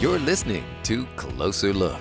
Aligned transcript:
You're 0.00 0.18
listening 0.18 0.64
to 0.84 1.04
Closer 1.16 1.74
Look. 1.74 2.00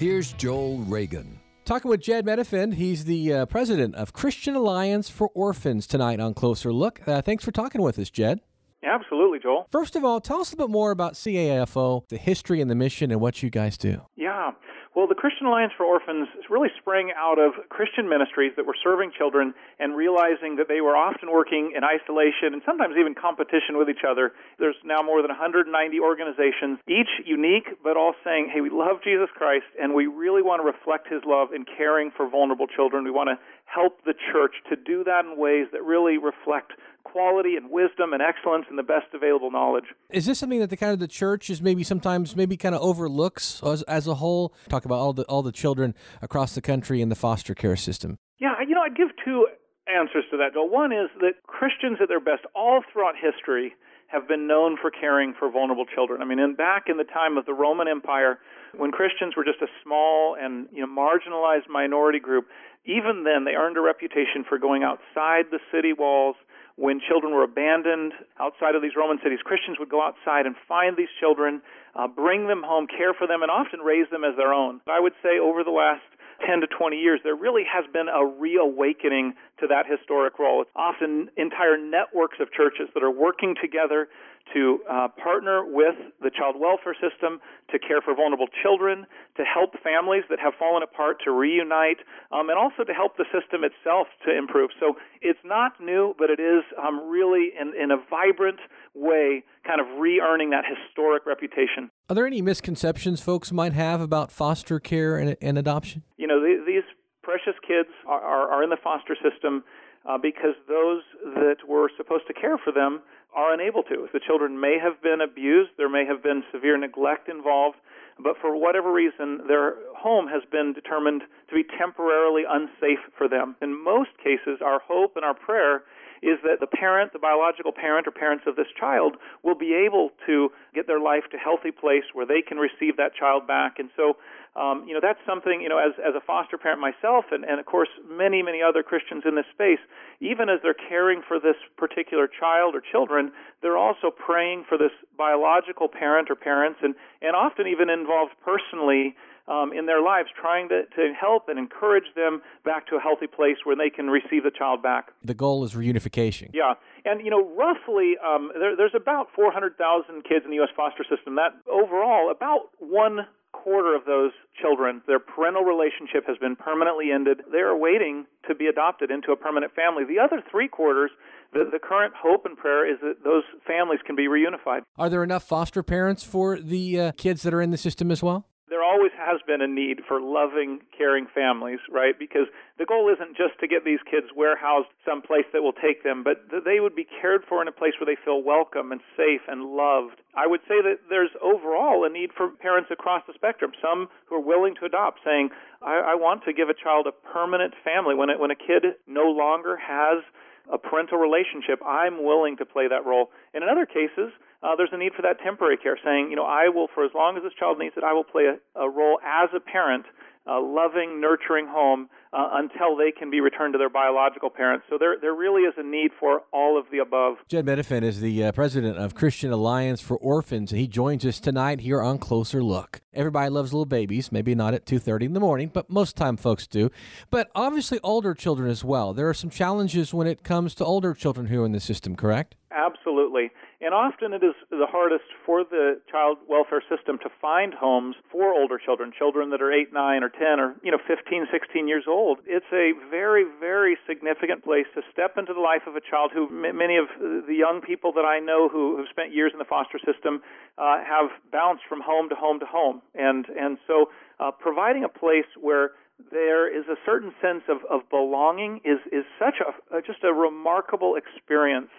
Here's 0.00 0.32
Joel 0.32 0.78
Reagan. 0.78 1.38
Talking 1.64 1.88
with 1.88 2.00
Jed 2.00 2.26
Medefind. 2.26 2.74
He's 2.74 3.04
the 3.04 3.32
uh, 3.32 3.46
president 3.46 3.94
of 3.94 4.12
Christian 4.12 4.56
Alliance 4.56 5.08
for 5.08 5.28
Orphans 5.32 5.86
tonight 5.86 6.18
on 6.18 6.34
Closer 6.34 6.72
Look. 6.72 7.06
Uh, 7.06 7.22
thanks 7.22 7.44
for 7.44 7.52
talking 7.52 7.82
with 7.82 8.00
us, 8.00 8.10
Jed. 8.10 8.40
Absolutely, 8.84 9.38
Joel. 9.38 9.68
First 9.70 9.94
of 9.94 10.04
all, 10.04 10.20
tell 10.20 10.40
us 10.40 10.52
a 10.52 10.56
bit 10.56 10.70
more 10.70 10.90
about 10.90 11.12
CAFO, 11.12 12.08
the 12.08 12.16
history 12.16 12.60
and 12.60 12.68
the 12.68 12.74
mission, 12.74 13.12
and 13.12 13.20
what 13.20 13.40
you 13.44 13.48
guys 13.48 13.78
do. 13.78 14.00
Yeah. 14.16 14.50
Well, 14.96 15.06
the 15.06 15.14
Christian 15.14 15.44
Alliance 15.44 15.74
for 15.76 15.84
Orphans 15.84 16.26
really 16.48 16.72
sprang 16.80 17.12
out 17.12 17.38
of 17.38 17.52
Christian 17.68 18.08
ministries 18.08 18.56
that 18.56 18.64
were 18.64 18.74
serving 18.82 19.12
children 19.12 19.52
and 19.78 19.94
realizing 19.94 20.56
that 20.56 20.72
they 20.72 20.80
were 20.80 20.96
often 20.96 21.30
working 21.30 21.76
in 21.76 21.84
isolation 21.84 22.56
and 22.56 22.62
sometimes 22.64 22.96
even 22.96 23.12
competition 23.12 23.76
with 23.76 23.90
each 23.92 24.08
other. 24.08 24.32
There's 24.58 24.80
now 24.88 25.04
more 25.04 25.20
than 25.20 25.28
190 25.28 25.68
organizations, 26.00 26.80
each 26.88 27.12
unique, 27.28 27.76
but 27.84 27.98
all 28.00 28.14
saying, 28.24 28.48
hey, 28.48 28.62
we 28.62 28.70
love 28.72 29.04
Jesus 29.04 29.28
Christ 29.36 29.68
and 29.76 29.92
we 29.92 30.06
really 30.08 30.40
want 30.40 30.64
to 30.64 30.64
reflect 30.64 31.12
his 31.12 31.20
love 31.28 31.52
in 31.52 31.66
caring 31.68 32.10
for 32.16 32.24
vulnerable 32.24 32.66
children. 32.66 33.04
We 33.04 33.12
want 33.12 33.28
to 33.28 33.36
help 33.68 34.00
the 34.08 34.16
church 34.32 34.56
to 34.72 34.80
do 34.80 35.04
that 35.04 35.28
in 35.28 35.36
ways 35.36 35.68
that 35.76 35.84
really 35.84 36.16
reflect 36.16 36.72
quality 37.12 37.56
and 37.56 37.70
wisdom 37.70 38.12
and 38.12 38.22
excellence 38.22 38.66
and 38.68 38.78
the 38.78 38.82
best 38.82 39.06
available 39.14 39.50
knowledge. 39.50 39.84
Is 40.10 40.26
this 40.26 40.38
something 40.38 40.60
that 40.60 40.70
the 40.70 40.76
kind 40.76 40.92
of 40.92 40.98
the 40.98 41.08
church 41.08 41.50
is 41.50 41.62
maybe 41.62 41.82
sometimes 41.82 42.36
maybe 42.36 42.56
kind 42.56 42.74
of 42.74 42.80
overlooks 42.80 43.62
as, 43.62 43.82
as 43.82 44.06
a 44.06 44.16
whole? 44.16 44.52
Talk 44.68 44.84
about 44.84 44.96
all 44.96 45.12
the 45.12 45.24
all 45.24 45.42
the 45.42 45.52
children 45.52 45.94
across 46.22 46.54
the 46.54 46.60
country 46.60 47.00
in 47.00 47.08
the 47.08 47.14
foster 47.14 47.54
care 47.54 47.76
system. 47.76 48.18
Yeah, 48.38 48.54
you 48.66 48.74
know, 48.74 48.82
I'd 48.82 48.96
give 48.96 49.08
two 49.24 49.46
answers 49.86 50.24
to 50.30 50.36
that. 50.38 50.54
Joel. 50.54 50.68
One 50.68 50.92
is 50.92 51.08
that 51.20 51.42
Christians 51.46 51.98
at 52.02 52.08
their 52.08 52.20
best 52.20 52.44
all 52.54 52.82
throughout 52.92 53.14
history 53.14 53.74
have 54.08 54.28
been 54.28 54.46
known 54.46 54.76
for 54.80 54.90
caring 54.90 55.34
for 55.36 55.50
vulnerable 55.50 55.84
children. 55.84 56.22
I 56.22 56.24
mean, 56.24 56.38
in, 56.38 56.54
back 56.54 56.84
in 56.88 56.96
the 56.96 57.04
time 57.04 57.36
of 57.36 57.46
the 57.46 57.54
Roman 57.54 57.88
Empire, 57.88 58.38
when 58.76 58.92
Christians 58.92 59.34
were 59.36 59.44
just 59.44 59.60
a 59.62 59.66
small 59.82 60.36
and 60.40 60.68
you 60.72 60.84
know 60.84 60.90
marginalized 60.90 61.68
minority 61.68 62.20
group, 62.20 62.46
even 62.84 63.24
then 63.24 63.44
they 63.44 63.52
earned 63.52 63.76
a 63.76 63.80
reputation 63.80 64.44
for 64.48 64.58
going 64.58 64.82
outside 64.82 65.46
the 65.50 65.58
city 65.72 65.92
walls 65.92 66.36
when 66.76 67.00
children 67.00 67.32
were 67.32 67.42
abandoned 67.42 68.12
outside 68.38 68.74
of 68.74 68.82
these 68.82 68.96
Roman 68.96 69.18
cities, 69.22 69.40
Christians 69.42 69.78
would 69.78 69.88
go 69.88 70.02
outside 70.04 70.44
and 70.44 70.54
find 70.68 70.96
these 70.96 71.12
children, 71.18 71.62
uh, 71.94 72.06
bring 72.06 72.48
them 72.48 72.62
home, 72.62 72.86
care 72.86 73.14
for 73.14 73.26
them, 73.26 73.42
and 73.42 73.50
often 73.50 73.80
raise 73.80 74.08
them 74.10 74.24
as 74.24 74.36
their 74.36 74.52
own. 74.52 74.80
I 74.86 75.00
would 75.00 75.14
say 75.22 75.38
over 75.40 75.64
the 75.64 75.72
last 75.72 76.04
10 76.44 76.60
to 76.60 76.66
20 76.66 76.96
years, 76.96 77.20
there 77.24 77.34
really 77.34 77.64
has 77.64 77.84
been 77.92 78.08
a 78.08 78.24
reawakening 78.24 79.34
to 79.60 79.66
that 79.68 79.86
historic 79.88 80.38
role. 80.38 80.60
It's 80.60 80.70
often 80.76 81.30
entire 81.36 81.78
networks 81.78 82.36
of 82.40 82.52
churches 82.52 82.92
that 82.92 83.02
are 83.02 83.10
working 83.10 83.54
together 83.60 84.08
to 84.54 84.80
uh, 84.90 85.08
partner 85.22 85.64
with 85.64 85.96
the 86.22 86.30
child 86.30 86.56
welfare 86.58 86.94
system 86.94 87.40
to 87.70 87.78
care 87.78 88.00
for 88.00 88.14
vulnerable 88.14 88.46
children, 88.62 89.06
to 89.36 89.42
help 89.42 89.72
families 89.82 90.22
that 90.30 90.38
have 90.38 90.54
fallen 90.58 90.82
apart 90.82 91.18
to 91.24 91.30
reunite, 91.30 91.98
um, 92.32 92.48
and 92.48 92.58
also 92.58 92.84
to 92.84 92.92
help 92.92 93.16
the 93.16 93.24
system 93.34 93.62
itself 93.64 94.06
to 94.24 94.36
improve. 94.36 94.70
So 94.78 94.94
it's 95.20 95.38
not 95.44 95.80
new, 95.80 96.14
but 96.18 96.30
it 96.30 96.40
is 96.40 96.62
um, 96.78 97.08
really 97.08 97.50
in, 97.58 97.72
in 97.80 97.90
a 97.90 97.96
vibrant 98.08 98.60
way 98.94 99.44
kind 99.66 99.80
of 99.80 99.86
re 99.98 100.20
earning 100.20 100.50
that 100.50 100.64
historic 100.64 101.26
reputation. 101.26 101.90
Are 102.08 102.14
there 102.14 102.26
any 102.26 102.40
misconceptions 102.40 103.20
folks 103.20 103.52
might 103.52 103.72
have 103.72 104.00
about 104.00 104.30
foster 104.30 104.78
care 104.78 105.16
and, 105.16 105.36
and 105.40 105.58
adoption? 105.58 106.02
You 106.16 106.26
know, 106.26 106.40
these 106.40 106.84
precious 107.22 107.58
kids 107.66 107.88
are, 108.06 108.20
are, 108.20 108.48
are 108.48 108.62
in 108.62 108.70
the 108.70 108.78
foster 108.82 109.16
system 109.18 109.64
uh, 110.08 110.16
because 110.16 110.54
those 110.68 111.02
that 111.34 111.56
were 111.68 111.90
supposed 111.96 112.26
to 112.28 112.32
care 112.32 112.58
for 112.58 112.72
them 112.72 113.00
are 113.36 113.52
unable 113.52 113.82
to. 113.84 114.08
The 114.12 114.20
children 114.20 114.58
may 114.58 114.78
have 114.82 115.00
been 115.02 115.20
abused, 115.20 115.72
there 115.76 115.90
may 115.90 116.06
have 116.06 116.22
been 116.22 116.42
severe 116.50 116.78
neglect 116.78 117.28
involved, 117.28 117.76
but 118.18 118.34
for 118.40 118.56
whatever 118.56 118.90
reason, 118.90 119.46
their 119.46 119.74
home 119.94 120.26
has 120.28 120.42
been 120.50 120.72
determined 120.72 121.22
to 121.48 121.54
be 121.54 121.64
temporarily 121.78 122.44
unsafe 122.48 123.04
for 123.16 123.28
them. 123.28 123.54
In 123.60 123.76
most 123.76 124.10
cases, 124.24 124.60
our 124.64 124.80
hope 124.80 125.16
and 125.16 125.24
our 125.24 125.34
prayer 125.34 125.82
is 126.22 126.38
that 126.42 126.60
the 126.60 126.66
parent, 126.66 127.12
the 127.12 127.18
biological 127.18 127.72
parent 127.72 128.06
or 128.06 128.10
parents 128.10 128.44
of 128.46 128.56
this 128.56 128.68
child, 128.78 129.16
will 129.42 129.54
be 129.54 129.74
able 129.74 130.10
to 130.26 130.50
get 130.74 130.86
their 130.86 131.00
life 131.00 131.24
to 131.30 131.36
a 131.36 131.40
healthy 131.40 131.70
place 131.70 132.04
where 132.12 132.26
they 132.26 132.42
can 132.42 132.58
receive 132.58 132.96
that 132.96 133.14
child 133.14 133.46
back. 133.46 133.78
And 133.78 133.90
so 133.96 134.16
um, 134.56 134.84
you 134.88 134.94
know, 134.94 135.00
that's 135.02 135.20
something, 135.26 135.60
you 135.60 135.68
know, 135.68 135.76
as, 135.76 135.92
as 136.00 136.14
a 136.16 136.20
foster 136.24 136.56
parent 136.56 136.80
myself, 136.80 137.26
and, 137.30 137.44
and 137.44 137.60
of 137.60 137.66
course 137.66 137.90
many, 138.08 138.42
many 138.42 138.62
other 138.62 138.82
Christians 138.82 139.24
in 139.28 139.34
this 139.34 139.44
space, 139.52 139.80
even 140.20 140.48
as 140.48 140.60
they're 140.62 140.72
caring 140.88 141.20
for 141.20 141.38
this 141.38 141.56
particular 141.76 142.26
child 142.26 142.74
or 142.74 142.80
children, 142.80 143.32
they're 143.60 143.76
also 143.76 144.08
praying 144.10 144.64
for 144.66 144.78
this 144.78 144.92
biological 145.18 145.88
parent 145.88 146.30
or 146.30 146.36
parents, 146.36 146.80
and, 146.82 146.94
and 147.20 147.36
often 147.36 147.66
even 147.66 147.90
involved 147.90 148.32
personally 148.42 149.14
um, 149.48 149.72
in 149.72 149.86
their 149.86 150.02
lives, 150.02 150.28
trying 150.40 150.68
to, 150.68 150.82
to 150.96 151.12
help 151.18 151.48
and 151.48 151.58
encourage 151.58 152.06
them 152.14 152.42
back 152.64 152.86
to 152.88 152.96
a 152.96 153.00
healthy 153.00 153.26
place 153.26 153.56
where 153.64 153.76
they 153.76 153.90
can 153.90 154.08
receive 154.08 154.42
the 154.42 154.50
child 154.50 154.82
back. 154.82 155.12
The 155.22 155.34
goal 155.34 155.64
is 155.64 155.74
reunification. 155.74 156.50
Yeah. 156.52 156.74
And, 157.04 157.24
you 157.24 157.30
know, 157.30 157.46
roughly, 157.54 158.14
um, 158.18 158.50
there, 158.54 158.76
there's 158.76 158.94
about 158.94 159.28
400,000 159.34 160.24
kids 160.24 160.44
in 160.44 160.50
the 160.50 160.56
U.S. 160.56 160.70
foster 160.76 161.04
system. 161.08 161.36
That 161.36 161.54
overall, 161.70 162.30
about 162.30 162.70
one 162.80 163.26
quarter 163.52 163.94
of 163.94 164.04
those 164.04 164.32
children, 164.60 165.02
their 165.06 165.18
parental 165.18 165.62
relationship 165.62 166.26
has 166.26 166.36
been 166.38 166.56
permanently 166.56 167.10
ended. 167.12 167.42
They 167.50 167.58
are 167.58 167.76
waiting 167.76 168.26
to 168.48 168.54
be 168.54 168.66
adopted 168.66 169.10
into 169.10 169.32
a 169.32 169.36
permanent 169.36 169.72
family. 169.74 170.04
The 170.04 170.18
other 170.18 170.42
three 170.50 170.68
quarters, 170.68 171.10
the, 171.52 171.68
the 171.70 171.78
current 171.78 172.14
hope 172.16 172.44
and 172.44 172.56
prayer 172.56 172.90
is 172.90 172.98
that 173.00 173.24
those 173.24 173.44
families 173.66 174.00
can 174.04 174.16
be 174.16 174.26
reunified. 174.26 174.82
Are 174.98 175.08
there 175.08 175.22
enough 175.22 175.44
foster 175.44 175.82
parents 175.82 176.22
for 176.22 176.60
the 176.60 177.00
uh, 177.00 177.12
kids 177.12 177.42
that 177.42 177.54
are 177.54 177.62
in 177.62 177.70
the 177.70 177.78
system 177.78 178.10
as 178.10 178.22
well? 178.22 178.46
There 178.68 178.82
always 178.82 179.12
has 179.14 179.40
been 179.46 179.60
a 179.62 179.66
need 179.66 180.02
for 180.08 180.20
loving, 180.20 180.80
caring 180.96 181.26
families, 181.32 181.78
right? 181.90 182.18
Because 182.18 182.50
the 182.78 182.84
goal 182.84 183.08
isn't 183.14 183.36
just 183.36 183.58
to 183.60 183.68
get 183.68 183.84
these 183.84 184.02
kids 184.10 184.26
warehoused 184.34 184.90
someplace 185.04 185.46
that 185.52 185.62
will 185.62 185.72
take 185.72 186.02
them, 186.02 186.24
but 186.24 186.50
that 186.50 186.64
they 186.64 186.80
would 186.80 186.96
be 186.96 187.06
cared 187.06 187.42
for 187.48 187.62
in 187.62 187.68
a 187.68 187.72
place 187.72 187.94
where 188.00 188.10
they 188.10 188.20
feel 188.24 188.42
welcome 188.42 188.90
and 188.90 189.00
safe 189.16 189.42
and 189.46 189.70
loved. 189.78 190.18
I 190.34 190.46
would 190.46 190.60
say 190.66 190.82
that 190.82 191.06
there's 191.08 191.30
overall 191.38 192.04
a 192.04 192.10
need 192.10 192.30
for 192.36 192.50
parents 192.50 192.90
across 192.90 193.22
the 193.26 193.34
spectrum, 193.34 193.70
some 193.80 194.08
who 194.26 194.34
are 194.34 194.42
willing 194.42 194.74
to 194.80 194.84
adopt, 194.84 195.20
saying, 195.24 195.50
I, 195.80 196.12
I 196.12 196.14
want 196.18 196.42
to 196.44 196.52
give 196.52 196.68
a 196.68 196.74
child 196.74 197.06
a 197.06 197.14
permanent 197.14 197.74
family. 197.84 198.14
When, 198.14 198.30
it, 198.30 198.40
when 198.40 198.50
a 198.50 198.58
kid 198.58 198.98
no 199.06 199.30
longer 199.30 199.76
has 199.78 200.24
a 200.66 200.78
parental 200.78 201.18
relationship, 201.18 201.78
I'm 201.86 202.24
willing 202.24 202.56
to 202.56 202.66
play 202.66 202.88
that 202.88 203.06
role. 203.06 203.30
And 203.54 203.62
in 203.62 203.70
other 203.70 203.86
cases, 203.86 204.34
uh, 204.66 204.74
there's 204.76 204.90
a 204.92 204.98
need 204.98 205.12
for 205.14 205.22
that 205.22 205.38
temporary 205.44 205.76
care, 205.76 205.98
saying, 206.02 206.28
you 206.30 206.36
know, 206.36 206.44
I 206.44 206.68
will, 206.68 206.88
for 206.92 207.04
as 207.04 207.12
long 207.14 207.36
as 207.36 207.42
this 207.44 207.52
child 207.58 207.78
needs 207.78 207.94
it, 207.96 208.02
I 208.02 208.12
will 208.12 208.24
play 208.24 208.46
a, 208.46 208.80
a 208.80 208.90
role 208.90 209.20
as 209.24 209.50
a 209.54 209.60
parent, 209.60 210.06
a 210.46 210.58
loving, 210.58 211.20
nurturing 211.20 211.66
home 211.68 212.08
uh, 212.32 212.48
until 212.54 212.96
they 212.96 213.12
can 213.12 213.30
be 213.30 213.40
returned 213.40 213.74
to 213.74 213.78
their 213.78 213.90
biological 213.90 214.50
parents. 214.50 214.84
So 214.90 214.98
there, 214.98 215.16
there 215.20 215.34
really 215.34 215.62
is 215.62 215.74
a 215.76 215.84
need 215.84 216.10
for 216.18 216.42
all 216.52 216.78
of 216.78 216.86
the 216.90 216.98
above. 216.98 217.36
Jed 217.48 217.64
Medefind 217.64 218.02
is 218.02 218.20
the 218.20 218.44
uh, 218.44 218.52
president 218.52 218.98
of 218.98 219.14
Christian 219.14 219.52
Alliance 219.52 220.00
for 220.00 220.16
Orphans, 220.16 220.72
and 220.72 220.80
he 220.80 220.88
joins 220.88 221.24
us 221.24 221.38
tonight 221.38 221.80
here 221.80 222.02
on 222.02 222.18
Closer 222.18 222.62
Look. 222.62 223.02
Everybody 223.14 223.50
loves 223.50 223.72
little 223.72 223.86
babies, 223.86 224.32
maybe 224.32 224.54
not 224.54 224.74
at 224.74 224.84
2.30 224.84 225.26
in 225.26 225.32
the 225.32 225.40
morning, 225.40 225.70
but 225.72 225.88
most 225.88 226.16
time 226.16 226.36
folks 226.36 226.66
do. 226.66 226.90
But 227.30 227.50
obviously 227.54 228.00
older 228.02 228.34
children 228.34 228.68
as 228.68 228.84
well. 228.84 229.14
There 229.14 229.28
are 229.28 229.34
some 229.34 229.50
challenges 229.50 230.12
when 230.12 230.26
it 230.26 230.42
comes 230.42 230.74
to 230.76 230.84
older 230.84 231.14
children 231.14 231.46
who 231.46 231.62
are 231.62 231.66
in 231.66 231.72
the 231.72 231.80
system, 231.80 232.16
correct? 232.16 232.56
Absolutely. 232.72 233.50
And 233.80 233.92
often 233.92 234.32
it 234.32 234.42
is 234.42 234.54
the 234.70 234.88
hardest 234.88 235.28
for 235.44 235.62
the 235.62 236.00
child 236.10 236.38
welfare 236.48 236.82
system 236.88 237.18
to 237.22 237.28
find 237.42 237.74
homes 237.74 238.16
for 238.32 238.54
older 238.54 238.78
children, 238.78 239.12
children 239.16 239.50
that 239.50 239.60
are 239.60 239.70
8, 239.70 239.92
9, 239.92 240.22
or 240.22 240.30
10, 240.30 240.40
or, 240.60 240.74
you 240.82 240.90
know, 240.90 240.98
15, 241.06 241.46
16 241.52 241.88
years 241.88 242.04
old. 242.08 242.38
It's 242.46 242.72
a 242.72 242.92
very, 243.10 243.44
very 243.60 243.98
significant 244.08 244.64
place 244.64 244.86
to 244.94 245.02
step 245.12 245.36
into 245.36 245.52
the 245.52 245.60
life 245.60 245.82
of 245.86 245.94
a 245.94 246.00
child 246.00 246.32
who 246.32 246.48
many 246.48 246.96
of 246.96 247.06
the 247.20 247.54
young 247.54 247.82
people 247.82 248.12
that 248.12 248.24
I 248.24 248.40
know 248.40 248.68
who 248.68 248.96
have 248.96 249.06
spent 249.10 249.34
years 249.34 249.52
in 249.52 249.58
the 249.58 249.68
foster 249.68 249.98
system 249.98 250.40
uh, 250.78 251.04
have 251.04 251.28
bounced 251.52 251.84
from 251.86 252.00
home 252.00 252.30
to 252.30 252.34
home 252.34 252.60
to 252.60 252.66
home. 252.66 253.02
And, 253.14 253.44
and 253.52 253.76
so 253.86 254.08
uh, 254.40 254.52
providing 254.52 255.04
a 255.04 255.08
place 255.08 255.48
where 255.60 255.92
there 256.30 256.64
is 256.66 256.86
a 256.88 256.96
certain 257.04 257.32
sense 257.42 257.62
of, 257.68 257.84
of 257.90 258.08
belonging 258.08 258.80
is, 258.84 259.00
is 259.12 259.24
such 259.38 259.60
a, 259.60 260.00
just 260.00 260.24
a 260.24 260.32
remarkable 260.32 261.14
experience 261.16 261.90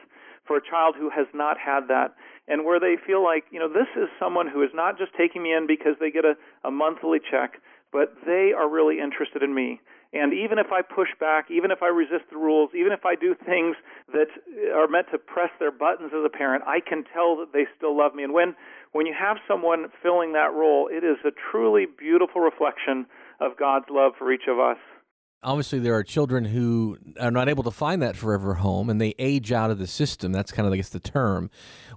for 0.48 0.58
a 0.58 0.62
child 0.62 0.96
who 0.98 1.10
has 1.10 1.28
not 1.34 1.58
had 1.58 1.88
that 1.90 2.16
and 2.48 2.64
where 2.64 2.80
they 2.80 2.96
feel 3.06 3.24
like, 3.24 3.44
you 3.52 3.60
know, 3.60 3.68
this 3.68 3.88
is 3.96 4.08
someone 4.20 4.48
who 4.48 4.64
is 4.64 4.72
not 4.74 4.98
just 4.98 5.12
taking 5.18 5.44
me 5.44 5.54
in 5.54 5.68
because 5.68 5.94
they 6.00 6.10
get 6.10 6.26
a, 6.26 6.34
a 6.64 6.72
monthly 6.72 7.20
check, 7.20 7.62
but 7.92 8.16
they 8.26 8.52
are 8.58 8.70
really 8.70 9.00
interested 9.00 9.44
in 9.44 9.54
me. 9.54 9.80
And 10.14 10.34
even 10.34 10.58
if 10.58 10.68
I 10.72 10.82
push 10.82 11.10
back, 11.20 11.52
even 11.52 11.70
if 11.70 11.84
I 11.84 11.88
resist 11.88 12.32
the 12.32 12.38
rules, 12.38 12.70
even 12.74 12.94
if 12.94 13.06
I 13.06 13.16
do 13.16 13.36
things 13.36 13.76
that 14.14 14.32
are 14.74 14.88
meant 14.88 15.08
to 15.12 15.18
press 15.18 15.52
their 15.60 15.72
buttons 15.72 16.12
as 16.16 16.24
a 16.26 16.30
parent, 16.30 16.64
I 16.66 16.80
can 16.80 17.04
tell 17.14 17.36
that 17.38 17.52
they 17.52 17.68
still 17.76 17.98
love 17.98 18.16
me. 18.16 18.24
And 18.24 18.34
when, 18.34 18.56
when 18.94 19.06
you 19.06 19.14
have 19.14 19.36
someone 19.48 19.88
filling 20.02 20.32
that 20.34 20.54
role, 20.54 20.88
it 20.88 21.04
is 21.04 21.18
a 21.26 21.32
truly 21.52 21.86
beautiful 21.86 22.40
reflection 22.40 23.06
of 23.42 23.58
God's 23.60 23.86
love 23.92 24.14
for 24.18 24.32
each 24.32 24.48
of 24.48 24.60
us 24.60 24.78
obviously 25.44 25.80
there 25.80 25.96
are 25.96 26.04
children 26.04 26.46
who 26.46 26.98
are 27.20 27.32
not 27.32 27.50
able 27.50 27.64
to 27.64 27.72
find 27.72 28.02
that 28.02 28.16
forever 28.16 28.56
home 28.56 28.90
and 28.90 29.00
they 29.00 29.14
age 29.20 29.52
out 29.52 29.72
of 29.72 29.80
the 29.80 29.88
system. 29.88 30.32
That's 30.32 30.52
kind 30.52 30.68
of 30.68 30.74
i 30.74 30.78
guess 30.78 30.90
the 30.90 31.00
term. 31.00 31.50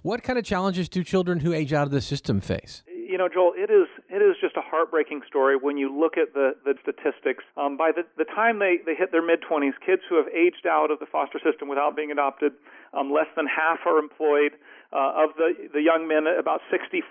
What 0.03 0.23
kind 0.23 0.37
of 0.39 0.45
challenges 0.45 0.89
do 0.89 1.03
children 1.03 1.39
who 1.39 1.53
age 1.53 1.73
out 1.73 1.83
of 1.83 1.91
the 1.91 2.01
system 2.01 2.41
face 2.41 2.83
You 3.11 3.17
know, 3.17 3.27
Joel, 3.27 3.51
it 3.59 3.67
is 3.67 3.91
it 4.07 4.23
is 4.23 4.39
just 4.39 4.55
a 4.55 4.63
heartbreaking 4.63 5.27
story 5.27 5.59
when 5.59 5.75
you 5.75 5.91
look 5.91 6.15
at 6.15 6.31
the 6.31 6.55
the 6.63 6.79
statistics. 6.79 7.43
Um, 7.59 7.75
by 7.75 7.91
the 7.91 8.07
the 8.15 8.23
time 8.23 8.59
they 8.63 8.79
they 8.85 8.95
hit 8.95 9.11
their 9.11 9.21
mid 9.21 9.43
20s, 9.43 9.75
kids 9.85 10.01
who 10.07 10.15
have 10.15 10.31
aged 10.31 10.63
out 10.63 10.91
of 10.91 10.99
the 11.03 11.05
foster 11.11 11.35
system 11.43 11.67
without 11.67 11.93
being 11.93 12.15
adopted, 12.15 12.53
um, 12.95 13.11
less 13.11 13.27
than 13.35 13.51
half 13.51 13.83
are 13.83 13.99
employed. 13.99 14.55
Uh, 14.95 15.27
of 15.27 15.35
the 15.35 15.51
the 15.75 15.81
young 15.83 16.07
men, 16.07 16.23
about 16.23 16.61
64% 16.71 17.03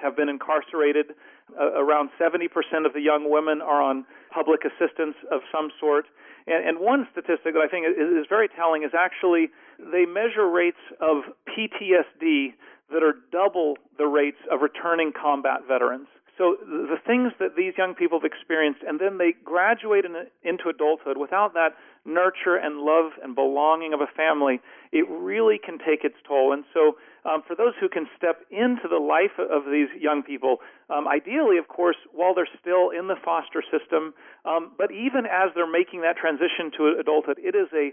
have 0.00 0.16
been 0.16 0.30
incarcerated. 0.30 1.12
Uh, 1.52 1.76
around 1.76 2.08
70% 2.20 2.48
of 2.84 2.92
the 2.92 3.00
young 3.00 3.28
women 3.28 3.60
are 3.60 3.80
on 3.80 4.04
public 4.32 4.60
assistance 4.64 5.16
of 5.30 5.40
some 5.52 5.68
sort. 5.80 6.06
And, 6.46 6.68
and 6.68 6.80
one 6.80 7.08
statistic 7.12 7.52
that 7.52 7.60
I 7.60 7.68
think 7.68 7.84
is, 7.84 7.96
is 7.96 8.26
very 8.28 8.48
telling 8.48 8.82
is 8.82 8.92
actually 8.96 9.48
they 9.78 10.04
measure 10.04 10.48
rates 10.48 10.80
of 11.00 11.24
PTSD 11.48 12.52
that 12.90 13.02
are 13.02 13.14
double 13.30 13.76
the 13.98 14.06
rates 14.06 14.38
of 14.50 14.60
returning 14.62 15.12
combat 15.12 15.60
veterans. 15.66 16.08
So 16.38 16.54
the 16.62 17.02
things 17.04 17.32
that 17.40 17.56
these 17.56 17.74
young 17.76 17.96
people 17.96 18.20
have 18.20 18.24
experienced, 18.24 18.80
and 18.86 19.00
then 19.00 19.18
they 19.18 19.34
graduate 19.44 20.04
in, 20.04 20.14
into 20.44 20.68
adulthood 20.70 21.18
without 21.18 21.52
that 21.54 21.74
nurture 22.06 22.54
and 22.54 22.78
love 22.78 23.10
and 23.20 23.34
belonging 23.34 23.92
of 23.92 24.00
a 24.00 24.06
family, 24.06 24.60
it 24.92 25.04
really 25.10 25.58
can 25.58 25.78
take 25.78 26.04
its 26.04 26.14
toll. 26.26 26.52
And 26.52 26.62
so, 26.72 26.96
um, 27.28 27.42
for 27.42 27.56
those 27.56 27.74
who 27.80 27.88
can 27.88 28.06
step 28.16 28.46
into 28.50 28.86
the 28.88 29.02
life 29.02 29.34
of 29.36 29.66
these 29.66 29.90
young 29.98 30.22
people, 30.22 30.58
um, 30.88 31.08
ideally, 31.08 31.58
of 31.58 31.66
course, 31.66 31.98
while 32.14 32.34
they're 32.34 32.48
still 32.62 32.90
in 32.90 33.08
the 33.08 33.18
foster 33.18 33.62
system, 33.66 34.14
um, 34.46 34.70
but 34.78 34.92
even 34.92 35.26
as 35.26 35.50
they're 35.56 35.70
making 35.70 36.02
that 36.02 36.16
transition 36.16 36.70
to 36.78 36.94
adulthood, 37.00 37.38
it 37.42 37.58
is 37.58 37.66
a 37.74 37.90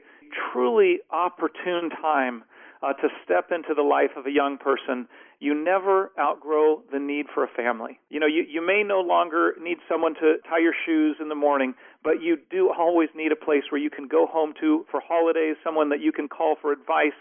truly 0.54 1.00
opportune 1.10 1.90
time 1.90 2.44
uh, 2.86 2.94
to 2.94 3.08
step 3.24 3.52
into 3.52 3.74
the 3.74 3.82
life 3.82 4.12
of 4.16 4.26
a 4.28 4.32
young 4.32 4.58
person, 4.58 5.08
you 5.40 5.54
never 5.56 6.12
outgrow 6.20 6.82
the 6.92 7.00
need 7.00 7.26
for 7.34 7.44
a 7.44 7.48
family. 7.48 8.00
You 8.10 8.20
know, 8.20 8.28
you, 8.28 8.46
you 8.48 8.66
may 8.66 8.84
no 8.84 9.02
longer 9.02 9.56
need 9.62 9.78
someone 9.90 10.14
to 10.16 10.36
tie 10.48 10.60
your 10.60 10.74
shoes 10.86 11.18
in 11.20 11.30
the 11.30 11.36
morning, 11.36 11.74
but 12.04 12.22
you 12.22 12.38
do 12.50 12.72
always 12.78 13.10
need 13.16 13.32
a 13.32 13.36
place 13.36 13.64
where 13.70 13.82
you 13.82 13.90
can 13.90 14.08
go 14.08 14.28
home 14.28 14.54
to 14.62 14.86
for 14.92 15.02
holidays, 15.02 15.56
someone 15.64 15.90
that 15.90 16.00
you 16.00 16.12
can 16.12 16.28
call 16.28 16.56
for 16.62 16.72
advice, 16.72 17.18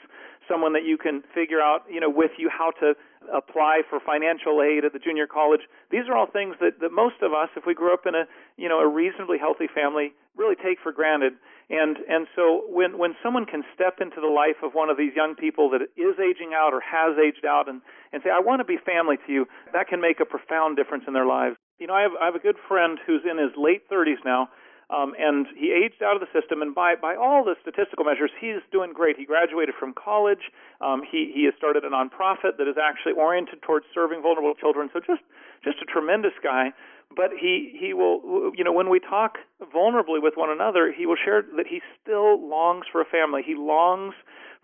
someone 0.48 0.72
that 0.72 0.84
you 0.84 0.96
can 0.96 1.22
figure 1.34 1.60
out, 1.60 1.82
you 1.90 2.00
know, 2.00 2.10
with 2.10 2.32
you 2.38 2.50
how 2.50 2.70
to 2.80 2.94
apply 3.32 3.82
for 3.88 4.00
financial 4.00 4.60
aid 4.60 4.84
at 4.84 4.92
the 4.92 4.98
junior 4.98 5.26
college. 5.26 5.62
These 5.90 6.08
are 6.08 6.16
all 6.16 6.26
things 6.26 6.56
that, 6.60 6.80
that 6.80 6.92
most 6.92 7.22
of 7.22 7.32
us, 7.32 7.48
if 7.56 7.64
we 7.66 7.74
grew 7.74 7.92
up 7.92 8.06
in 8.06 8.14
a, 8.14 8.24
you 8.56 8.68
know, 8.68 8.80
a 8.80 8.88
reasonably 8.88 9.38
healthy 9.38 9.66
family, 9.72 10.12
really 10.36 10.56
take 10.56 10.78
for 10.82 10.92
granted. 10.92 11.34
And 11.70 11.96
and 12.08 12.26
so 12.36 12.68
when 12.68 12.98
when 12.98 13.14
someone 13.22 13.46
can 13.46 13.64
step 13.74 13.96
into 14.00 14.20
the 14.20 14.28
life 14.28 14.60
of 14.62 14.74
one 14.74 14.90
of 14.90 14.98
these 14.98 15.16
young 15.16 15.34
people 15.34 15.70
that 15.70 15.80
is 15.96 16.20
aging 16.20 16.52
out 16.52 16.74
or 16.74 16.80
has 16.84 17.16
aged 17.16 17.46
out 17.46 17.68
and 17.68 17.80
and 18.12 18.20
say 18.22 18.28
I 18.28 18.40
want 18.40 18.60
to 18.60 18.68
be 18.68 18.76
family 18.76 19.16
to 19.26 19.32
you, 19.32 19.46
that 19.72 19.88
can 19.88 20.00
make 20.00 20.20
a 20.20 20.26
profound 20.26 20.76
difference 20.76 21.04
in 21.08 21.14
their 21.14 21.26
lives. 21.26 21.56
You 21.78 21.86
know, 21.86 21.94
I 21.94 22.02
have 22.02 22.12
I 22.20 22.26
have 22.26 22.34
a 22.34 22.44
good 22.44 22.60
friend 22.68 22.98
who's 23.06 23.22
in 23.24 23.38
his 23.38 23.56
late 23.56 23.88
30s 23.88 24.20
now. 24.24 24.48
Um, 24.90 25.14
and 25.18 25.46
he 25.56 25.72
aged 25.72 26.02
out 26.02 26.14
of 26.14 26.20
the 26.20 26.30
system, 26.38 26.62
and 26.62 26.74
by 26.74 26.94
by 26.96 27.16
all 27.16 27.44
the 27.44 27.56
statistical 27.62 28.04
measures, 28.04 28.30
he's 28.40 28.60
doing 28.70 28.92
great. 28.92 29.16
He 29.16 29.24
graduated 29.24 29.74
from 29.78 29.94
college. 29.94 30.52
Um, 30.80 31.02
he 31.02 31.32
he 31.34 31.44
has 31.44 31.54
started 31.56 31.84
a 31.84 31.90
nonprofit 31.90 32.58
that 32.58 32.68
is 32.68 32.76
actually 32.76 33.14
oriented 33.14 33.62
towards 33.62 33.86
serving 33.94 34.22
vulnerable 34.22 34.54
children. 34.54 34.90
So 34.92 35.00
just 35.00 35.22
just 35.64 35.78
a 35.80 35.86
tremendous 35.86 36.34
guy 36.42 36.72
but 37.16 37.30
he 37.38 37.76
he 37.78 37.94
will 37.94 38.52
you 38.56 38.64
know 38.64 38.72
when 38.72 38.88
we 38.88 38.98
talk 38.98 39.38
vulnerably 39.74 40.20
with 40.22 40.34
one 40.36 40.50
another 40.50 40.92
he 40.92 41.06
will 41.06 41.16
share 41.22 41.42
that 41.56 41.66
he 41.66 41.80
still 42.02 42.48
longs 42.48 42.86
for 42.90 43.00
a 43.00 43.04
family 43.04 43.42
he 43.44 43.54
longs 43.54 44.14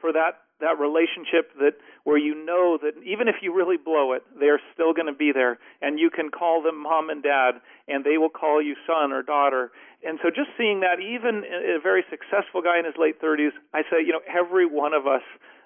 for 0.00 0.12
that 0.12 0.42
that 0.60 0.78
relationship 0.78 1.52
that 1.58 1.74
where 2.04 2.18
you 2.18 2.34
know 2.34 2.78
that 2.80 2.92
even 3.04 3.28
if 3.28 3.36
you 3.42 3.54
really 3.54 3.76
blow 3.76 4.12
it 4.12 4.22
they're 4.38 4.60
still 4.74 4.92
going 4.92 5.06
to 5.06 5.16
be 5.16 5.32
there 5.32 5.58
and 5.82 5.98
you 5.98 6.10
can 6.10 6.30
call 6.30 6.62
them 6.62 6.80
mom 6.80 7.10
and 7.10 7.22
dad 7.22 7.60
and 7.88 8.04
they 8.04 8.18
will 8.18 8.30
call 8.30 8.62
you 8.62 8.74
son 8.86 9.12
or 9.12 9.22
daughter. 9.22 9.72
And 10.04 10.18
so 10.22 10.30
just 10.30 10.48
seeing 10.56 10.80
that 10.80 11.00
even 11.00 11.44
a 11.44 11.80
very 11.80 12.04
successful 12.08 12.62
guy 12.62 12.78
in 12.78 12.84
his 12.84 12.94
late 12.98 13.20
30s 13.20 13.52
i 13.74 13.82
say 13.90 14.00
you 14.04 14.12
know 14.12 14.24
every 14.28 14.66
one 14.66 14.92
of 14.92 15.06
us 15.06 15.22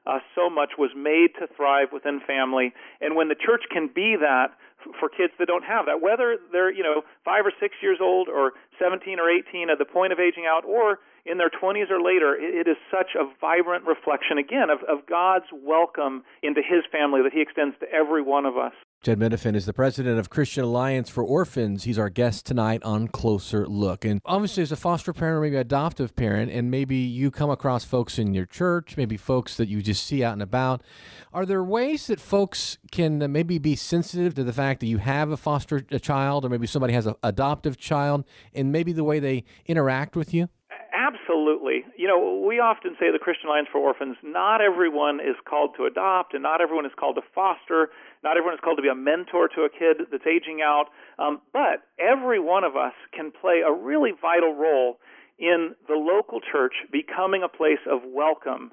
uh, 0.07 0.19
so 0.35 0.51
much 0.51 0.73
was 0.79 0.91
made 0.97 1.33
to 1.41 1.47
thrive 1.57 1.89
within 1.93 2.21
family. 2.27 2.73
And 3.01 3.17
when 3.17 3.29
the 3.29 3.35
church 3.35 3.63
can 3.71 3.89
be 3.89 4.17
that 4.21 4.53
for 5.01 5.09
kids 5.09 5.33
that 5.39 5.49
don't 5.49 5.65
have 5.65 5.87
that, 5.87 6.03
whether 6.03 6.37
they're 6.53 6.73
you 6.73 6.83
know 6.83 7.03
five 7.25 7.47
or 7.47 7.53
six 7.59 7.75
years 7.81 7.99
old 8.01 8.29
or 8.29 8.53
17 8.79 9.19
or 9.19 9.31
18 9.31 9.71
at 9.71 9.79
the 9.79 9.85
point 9.85 10.13
of 10.13 10.21
aging 10.21 10.45
out, 10.47 10.65
or 10.65 10.99
in 11.27 11.39
their 11.39 11.51
20s 11.51 11.91
or 11.91 12.03
later, 12.03 12.37
it 12.39 12.69
is 12.69 12.77
such 12.91 13.17
a 13.19 13.25
vibrant 13.41 13.85
reflection 13.87 14.39
again 14.39 14.69
of, 14.71 14.81
of 14.89 15.07
God's 15.07 15.47
welcome 15.53 16.23
into 16.43 16.61
His 16.61 16.85
family 16.93 17.23
that 17.23 17.33
He 17.33 17.41
extends 17.41 17.77
to 17.81 17.87
every 17.91 18.23
one 18.23 18.45
of 18.45 18.57
us. 18.57 18.73
Jed 19.03 19.19
Medefind 19.19 19.55
is 19.55 19.67
the 19.67 19.75
president 19.75 20.19
of 20.19 20.31
Christian 20.31 20.65
Alliance 20.65 21.11
for 21.11 21.23
Orphans. 21.23 21.85
He's 21.85 21.99
our 21.99 22.09
guest 22.09 22.47
tonight 22.47 22.83
on 22.83 23.09
Closer 23.09 23.67
Look. 23.67 24.03
And 24.03 24.23
obviously, 24.25 24.63
as 24.63 24.73
a 24.73 24.77
foster 24.77 25.13
parent 25.13 25.37
or 25.37 25.41
maybe 25.43 25.57
adoptive 25.57 26.17
parent, 26.17 26.51
and 26.51 26.71
maybe 26.71 26.97
you 26.97 27.31
come 27.31 27.51
across 27.51 27.85
folks 27.85 28.19
in 28.19 28.33
your 28.33 28.47
church, 28.47 28.97
maybe 28.97 29.19
folks 29.19 29.59
that 29.59 29.69
you 29.69 29.83
just 29.83 30.07
see 30.07 30.25
out 30.25 30.33
and 30.33 30.41
about, 30.41 30.83
are 31.35 31.45
there 31.45 31.63
ways 31.63 32.07
that 32.07 32.19
folks 32.19 32.79
can 32.93 33.31
maybe 33.31 33.59
be 33.59 33.77
sensitive 33.77 34.35
to 34.37 34.45
the 34.45 34.55
fact 34.55 34.81
that 34.81 34.87
you 34.87 34.99
have 34.99 35.31
a 35.31 35.37
foster 35.37 35.81
child 35.81 36.47
or 36.47 36.49
maybe 36.49 36.67
somebody 36.67 36.95
has 36.95 37.07
an 37.07 37.15
adoptive 37.23 37.77
child 37.77 38.25
and 38.55 38.73
maybe 38.73 38.93
the 38.93 39.05
way 39.05 39.21
they 39.21 39.45
interact 39.67 40.17
with 40.17 40.33
you? 40.33 40.49
Absolutely. 41.25 41.85
You 41.97 42.07
know, 42.07 42.45
we 42.47 42.61
often 42.61 42.97
say 43.01 43.11
the 43.11 43.19
Christian 43.19 43.49
Alliance 43.49 43.69
for 43.73 43.79
Orphans, 43.79 44.17
not 44.23 44.61
everyone 44.61 45.21
is 45.21 45.37
called 45.49 45.71
to 45.77 45.85
adopt 45.87 46.35
and 46.35 46.43
not 46.43 46.61
everyone 46.61 46.85
is 46.85 46.93
called 46.99 47.17
to 47.17 47.23
foster. 47.35 47.89
Not 48.23 48.37
everyone 48.37 48.55
is 48.55 48.61
called 48.63 48.77
to 48.77 48.83
be 48.83 48.89
a 48.89 48.95
mentor 48.95 49.49
to 49.49 49.63
a 49.63 49.71
kid 49.71 50.05
that's 50.11 50.27
aging 50.27 50.61
out. 50.63 50.87
Um, 51.19 51.41
but 51.53 51.89
every 51.99 52.41
one 52.41 52.65
of 52.65 52.77
us 52.77 52.93
can 53.15 53.33
play 53.33 53.63
a 53.67 53.73
really 53.73 54.13
vital 54.21 54.55
role 54.55 54.99
in 55.39 55.75
the 55.89 55.95
local 55.95 56.41
church 56.41 56.75
becoming 56.93 57.43
a 57.43 57.49
place 57.49 57.83
of 57.91 58.01
welcome 58.07 58.73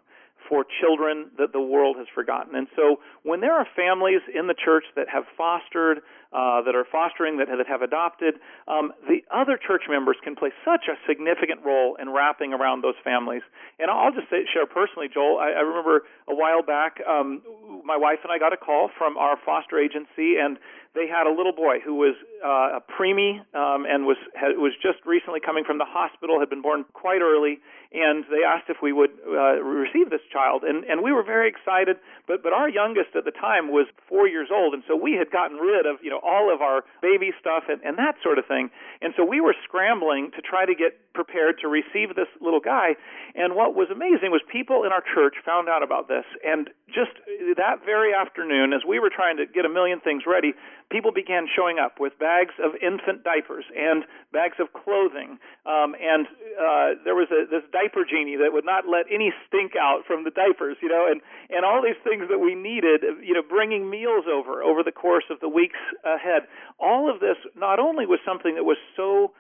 for 0.52 0.66
children 0.84 1.32
that 1.40 1.54
the 1.54 1.62
world 1.62 1.96
has 1.96 2.08
forgotten. 2.14 2.60
And 2.60 2.68
so 2.76 3.00
when 3.24 3.40
there 3.40 3.56
are 3.56 3.66
families 3.74 4.20
in 4.36 4.48
the 4.48 4.54
church 4.54 4.84
that 4.98 5.08
have 5.08 5.24
fostered, 5.38 6.04
uh, 6.36 6.60
that 6.68 6.76
are 6.76 6.84
fostering, 6.92 7.38
that, 7.40 7.48
that 7.48 7.68
have 7.72 7.82
adopted, 7.82 8.36
um, 8.68 8.92
the 9.08 9.24
other 9.32 9.56
church 9.56 9.84
members 9.88 10.18
can 10.22 10.36
play 10.36 10.52
such 10.68 10.92
a 10.92 11.00
significant 11.08 11.64
role 11.64 11.96
in 11.96 12.12
wrapping 12.12 12.52
around 12.52 12.84
those 12.84 13.00
families. 13.02 13.44
And 13.80 13.90
I'll 13.90 14.12
just 14.12 14.28
say, 14.28 14.44
share 14.52 14.68
personally, 14.68 15.08
Joel, 15.08 15.40
I, 15.40 15.56
I 15.56 15.64
remember 15.64 16.04
a 16.28 16.36
while 16.36 16.64
back, 16.64 17.00
um, 17.08 17.42
my 17.86 17.96
wife 17.96 18.20
and 18.24 18.32
I 18.32 18.38
got 18.38 18.52
a 18.52 18.58
call 18.60 18.92
from 18.98 19.16
our 19.16 19.40
foster 19.46 19.80
agency, 19.80 20.36
and 20.36 20.60
they 20.94 21.08
had 21.08 21.26
a 21.26 21.32
little 21.32 21.54
boy 21.54 21.80
who 21.80 21.96
was 21.96 22.16
uh, 22.44 22.80
a 22.80 22.82
preemie 22.84 23.40
um, 23.56 23.86
and 23.88 24.06
was 24.06 24.18
had, 24.36 24.58
was 24.58 24.74
just 24.82 25.00
recently 25.06 25.40
coming 25.40 25.64
from 25.64 25.78
the 25.78 25.88
hospital, 25.88 26.40
had 26.40 26.50
been 26.50 26.62
born 26.62 26.84
quite 26.92 27.22
early, 27.22 27.60
and 27.94 28.26
they 28.28 28.44
asked 28.44 28.68
if 28.68 28.78
we 28.84 28.92
would 28.92 29.12
uh, 29.24 29.64
receive 29.64 30.10
this 30.10 30.24
child, 30.32 30.64
and 30.64 30.84
and 30.84 31.02
we 31.02 31.12
were 31.12 31.24
very 31.24 31.48
excited. 31.48 31.96
But 32.28 32.44
but 32.44 32.52
our 32.52 32.68
youngest 32.68 33.16
at 33.16 33.24
the 33.24 33.32
time 33.32 33.72
was 33.72 33.88
four 34.08 34.28
years 34.28 34.50
old, 34.52 34.74
and 34.74 34.84
so 34.88 34.96
we 34.96 35.14
had 35.14 35.32
gotten 35.32 35.58
rid 35.58 35.86
of 35.86 36.04
you 36.04 36.10
know 36.10 36.20
all 36.24 36.54
of 36.54 36.62
our 36.62 36.84
baby 37.02 37.32
stuff 37.40 37.64
and, 37.70 37.80
and 37.84 37.98
that 37.98 38.16
sort 38.22 38.38
of 38.38 38.46
thing, 38.46 38.70
and 39.02 39.14
so 39.16 39.24
we 39.24 39.40
were 39.40 39.56
scrambling 39.64 40.32
to 40.36 40.42
try 40.42 40.66
to 40.66 40.76
get 40.76 41.00
prepared 41.14 41.60
to 41.62 41.68
receive 41.68 42.16
this 42.16 42.28
little 42.40 42.60
guy. 42.60 42.96
And 43.36 43.56
what 43.56 43.76
was 43.76 43.90
amazing 43.92 44.32
was 44.32 44.42
people 44.52 44.84
in 44.84 44.92
our 44.92 45.04
church 45.14 45.36
found 45.46 45.70
out 45.70 45.84
about 45.84 46.08
this, 46.08 46.26
and 46.44 46.70
just 46.88 47.12
that 47.58 47.86
very 47.86 48.14
afternoon, 48.14 48.74
as 48.74 48.82
we 48.88 49.00
were 49.00 49.10
trying 49.10 49.38
to 49.38 49.46
get 49.46 49.66
a 49.66 49.70
million 49.70 50.00
things 50.00 50.24
ready, 50.28 50.54
people 50.92 51.12
began 51.12 51.48
showing 51.48 51.80
up 51.80 52.00
with 52.00 52.18
bags 52.20 52.54
of 52.60 52.76
infant 52.84 53.24
diapers 53.24 53.64
and 53.76 54.04
bags 54.34 54.60
of 54.60 54.74
clothing. 54.74 55.40
Um, 55.66 55.96
and 55.96 56.28
uh, 56.60 57.00
there 57.04 57.16
was 57.16 57.32
a, 57.32 57.48
this 57.48 57.64
diaper 57.72 58.04
genie 58.04 58.36
that 58.36 58.52
would 58.52 58.66
not 58.66 58.88
let 58.88 59.08
any 59.08 59.32
stink 59.48 59.74
out 59.80 60.04
from 60.06 60.24
the 60.24 60.32
diapers, 60.32 60.78
you 60.82 60.90
know, 60.90 61.08
and, 61.08 61.22
and 61.50 61.64
all 61.64 61.82
these 61.82 62.00
things 62.04 62.28
that 62.30 62.40
we 62.40 62.56
needed, 62.56 63.04
you 63.24 63.34
know, 63.34 63.44
bringing 63.48 63.90
meals 63.90 64.26
over 64.28 64.62
over 64.62 64.84
the 64.84 64.92
course 64.92 65.26
of 65.30 65.40
the 65.40 65.50
weeks 65.50 65.80
ahead. 66.04 66.44
All 66.80 67.10
of 67.10 67.20
this 67.20 67.38
not 67.56 67.80
only 67.80 68.06
was 68.06 68.20
something 68.26 68.56
that 68.56 68.66
was 68.66 68.78
so 68.96 69.32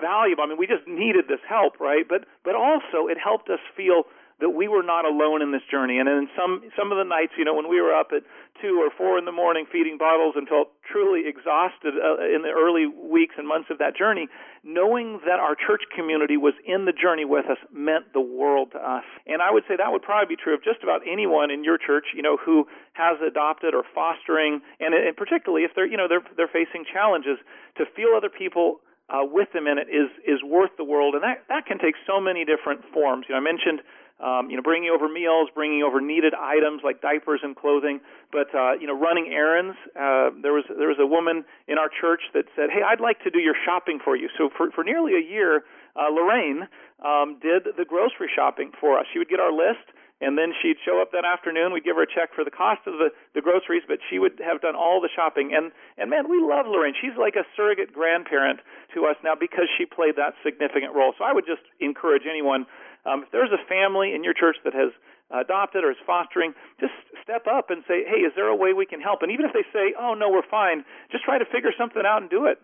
valuable. 0.00 0.44
I 0.44 0.46
mean, 0.46 0.58
we 0.58 0.66
just 0.66 0.86
needed 0.86 1.26
this 1.28 1.40
help, 1.48 1.80
right? 1.80 2.04
But 2.08 2.24
but 2.44 2.54
also 2.54 3.06
it 3.08 3.18
helped 3.18 3.50
us 3.50 3.60
feel 3.76 4.04
that 4.40 4.50
we 4.50 4.68
were 4.68 4.82
not 4.82 5.04
alone 5.04 5.42
in 5.42 5.52
this 5.52 5.62
journey. 5.70 5.98
And 5.98 6.08
in 6.08 6.28
some 6.36 6.64
some 6.76 6.90
of 6.90 6.98
the 6.98 7.04
nights, 7.04 7.32
you 7.36 7.44
know, 7.44 7.54
when 7.54 7.68
we 7.68 7.80
were 7.80 7.94
up 7.94 8.08
at 8.12 8.24
two 8.60 8.80
or 8.80 8.90
four 8.90 9.18
in 9.18 9.24
the 9.24 9.32
morning 9.32 9.64
feeding 9.70 9.96
bottles 9.96 10.34
and 10.36 10.48
felt 10.48 10.72
truly 10.84 11.28
exhausted 11.28 11.94
uh, 11.96 12.24
in 12.24 12.42
the 12.42 12.52
early 12.52 12.86
weeks 12.88 13.36
and 13.38 13.46
months 13.46 13.68
of 13.70 13.78
that 13.78 13.96
journey, 13.96 14.28
knowing 14.64 15.20
that 15.24 15.38
our 15.38 15.54
church 15.54 15.84
community 15.94 16.36
was 16.36 16.54
in 16.66 16.84
the 16.84 16.92
journey 16.92 17.24
with 17.24 17.46
us 17.46 17.60
meant 17.72 18.12
the 18.12 18.20
world 18.20 18.72
to 18.72 18.80
us. 18.80 19.04
And 19.26 19.40
I 19.40 19.52
would 19.52 19.64
say 19.68 19.76
that 19.76 19.92
would 19.92 20.02
probably 20.02 20.34
be 20.34 20.40
true 20.40 20.54
of 20.54 20.64
just 20.64 20.82
about 20.82 21.00
anyone 21.06 21.50
in 21.50 21.62
your 21.62 21.78
church, 21.78 22.12
you 22.16 22.22
know, 22.22 22.36
who 22.36 22.66
has 22.92 23.16
adopted 23.20 23.74
or 23.74 23.84
fostering, 23.94 24.60
and, 24.80 24.94
and 24.94 25.16
particularly 25.16 25.64
if 25.64 25.72
they're 25.76 25.86
you 25.86 25.96
know 25.96 26.08
they're 26.08 26.24
they're 26.36 26.52
facing 26.52 26.84
challenges, 26.88 27.38
to 27.76 27.84
feel 27.94 28.16
other 28.16 28.32
people 28.32 28.80
uh, 29.10 29.26
with 29.26 29.52
them 29.52 29.66
in 29.66 29.78
it 29.78 29.88
is 29.90 30.08
is 30.26 30.42
worth 30.42 30.70
the 30.78 30.84
world, 30.84 31.14
and 31.14 31.22
that 31.22 31.44
that 31.48 31.66
can 31.66 31.78
take 31.78 31.94
so 32.06 32.20
many 32.20 32.44
different 32.44 32.80
forms. 32.94 33.26
You 33.28 33.34
know, 33.34 33.40
I 33.40 33.44
mentioned 33.44 33.82
um, 34.20 34.50
you 34.50 34.56
know, 34.56 34.62
bringing 34.62 34.90
over 34.90 35.08
meals, 35.08 35.48
bringing 35.54 35.82
over 35.82 36.00
needed 36.00 36.34
items 36.34 36.82
like 36.84 37.00
diapers 37.00 37.40
and 37.42 37.56
clothing, 37.56 38.00
but 38.30 38.54
uh, 38.54 38.72
you 38.76 38.86
know, 38.86 38.98
running 38.98 39.32
errands. 39.32 39.76
Uh, 39.96 40.28
there 40.42 40.52
was 40.52 40.64
there 40.68 40.88
was 40.88 41.00
a 41.00 41.06
woman 41.06 41.44
in 41.68 41.78
our 41.78 41.88
church 41.88 42.20
that 42.34 42.44
said, 42.54 42.68
"Hey, 42.68 42.82
I'd 42.84 43.00
like 43.00 43.22
to 43.24 43.30
do 43.30 43.38
your 43.38 43.56
shopping 43.64 43.98
for 44.02 44.16
you." 44.16 44.28
So 44.36 44.50
for 44.54 44.70
for 44.72 44.84
nearly 44.84 45.16
a 45.16 45.24
year, 45.24 45.64
uh, 45.96 46.12
Lorraine 46.12 46.68
um, 47.00 47.38
did 47.40 47.64
the 47.76 47.84
grocery 47.84 48.28
shopping 48.28 48.72
for 48.78 48.98
us. 48.98 49.06
She 49.12 49.18
would 49.18 49.28
get 49.28 49.40
our 49.40 49.52
list 49.52 49.88
and 50.20 50.36
then 50.36 50.52
she'd 50.60 50.76
show 50.84 51.00
up 51.00 51.12
that 51.12 51.24
afternoon. 51.24 51.72
We'd 51.72 51.84
give 51.84 51.96
her 51.96 52.04
a 52.04 52.12
check 52.14 52.36
for 52.36 52.44
the 52.44 52.52
cost 52.52 52.84
of 52.86 53.00
the, 53.00 53.08
the 53.34 53.40
groceries, 53.40 53.82
but 53.88 53.98
she 54.08 54.20
would 54.20 54.40
have 54.44 54.60
done 54.60 54.76
all 54.76 55.00
the 55.00 55.08
shopping. 55.08 55.52
And 55.56 55.72
and 55.96 56.10
man, 56.10 56.28
we 56.28 56.40
love 56.40 56.68
Lorraine. 56.68 56.94
She's 57.00 57.16
like 57.18 57.36
a 57.36 57.44
surrogate 57.56 57.92
grandparent 57.92 58.60
to 58.94 59.06
us 59.06 59.16
now 59.24 59.34
because 59.34 59.66
she 59.76 59.86
played 59.86 60.16
that 60.16 60.36
significant 60.44 60.94
role. 60.94 61.12
So 61.16 61.24
I 61.24 61.32
would 61.32 61.46
just 61.46 61.64
encourage 61.80 62.28
anyone, 62.28 62.66
um, 63.06 63.24
if 63.24 63.32
there's 63.32 63.52
a 63.52 63.62
family 63.64 64.12
in 64.14 64.22
your 64.22 64.34
church 64.34 64.56
that 64.64 64.74
has 64.74 64.92
adopted 65.30 65.84
or 65.84 65.90
is 65.90 65.96
fostering, 66.04 66.52
just 66.80 66.92
step 67.22 67.46
up 67.46 67.70
and 67.70 67.82
say, 67.86 68.04
hey, 68.04 68.20
is 68.26 68.32
there 68.34 68.48
a 68.48 68.56
way 68.56 68.72
we 68.72 68.84
can 68.84 69.00
help? 69.00 69.22
And 69.22 69.30
even 69.30 69.46
if 69.46 69.52
they 69.52 69.64
say, 69.72 69.94
oh 69.98 70.14
no, 70.14 70.28
we're 70.28 70.48
fine, 70.50 70.84
just 71.10 71.24
try 71.24 71.38
to 71.38 71.44
figure 71.44 71.70
something 71.78 72.02
out 72.04 72.20
and 72.20 72.30
do 72.30 72.46
it. 72.46 72.58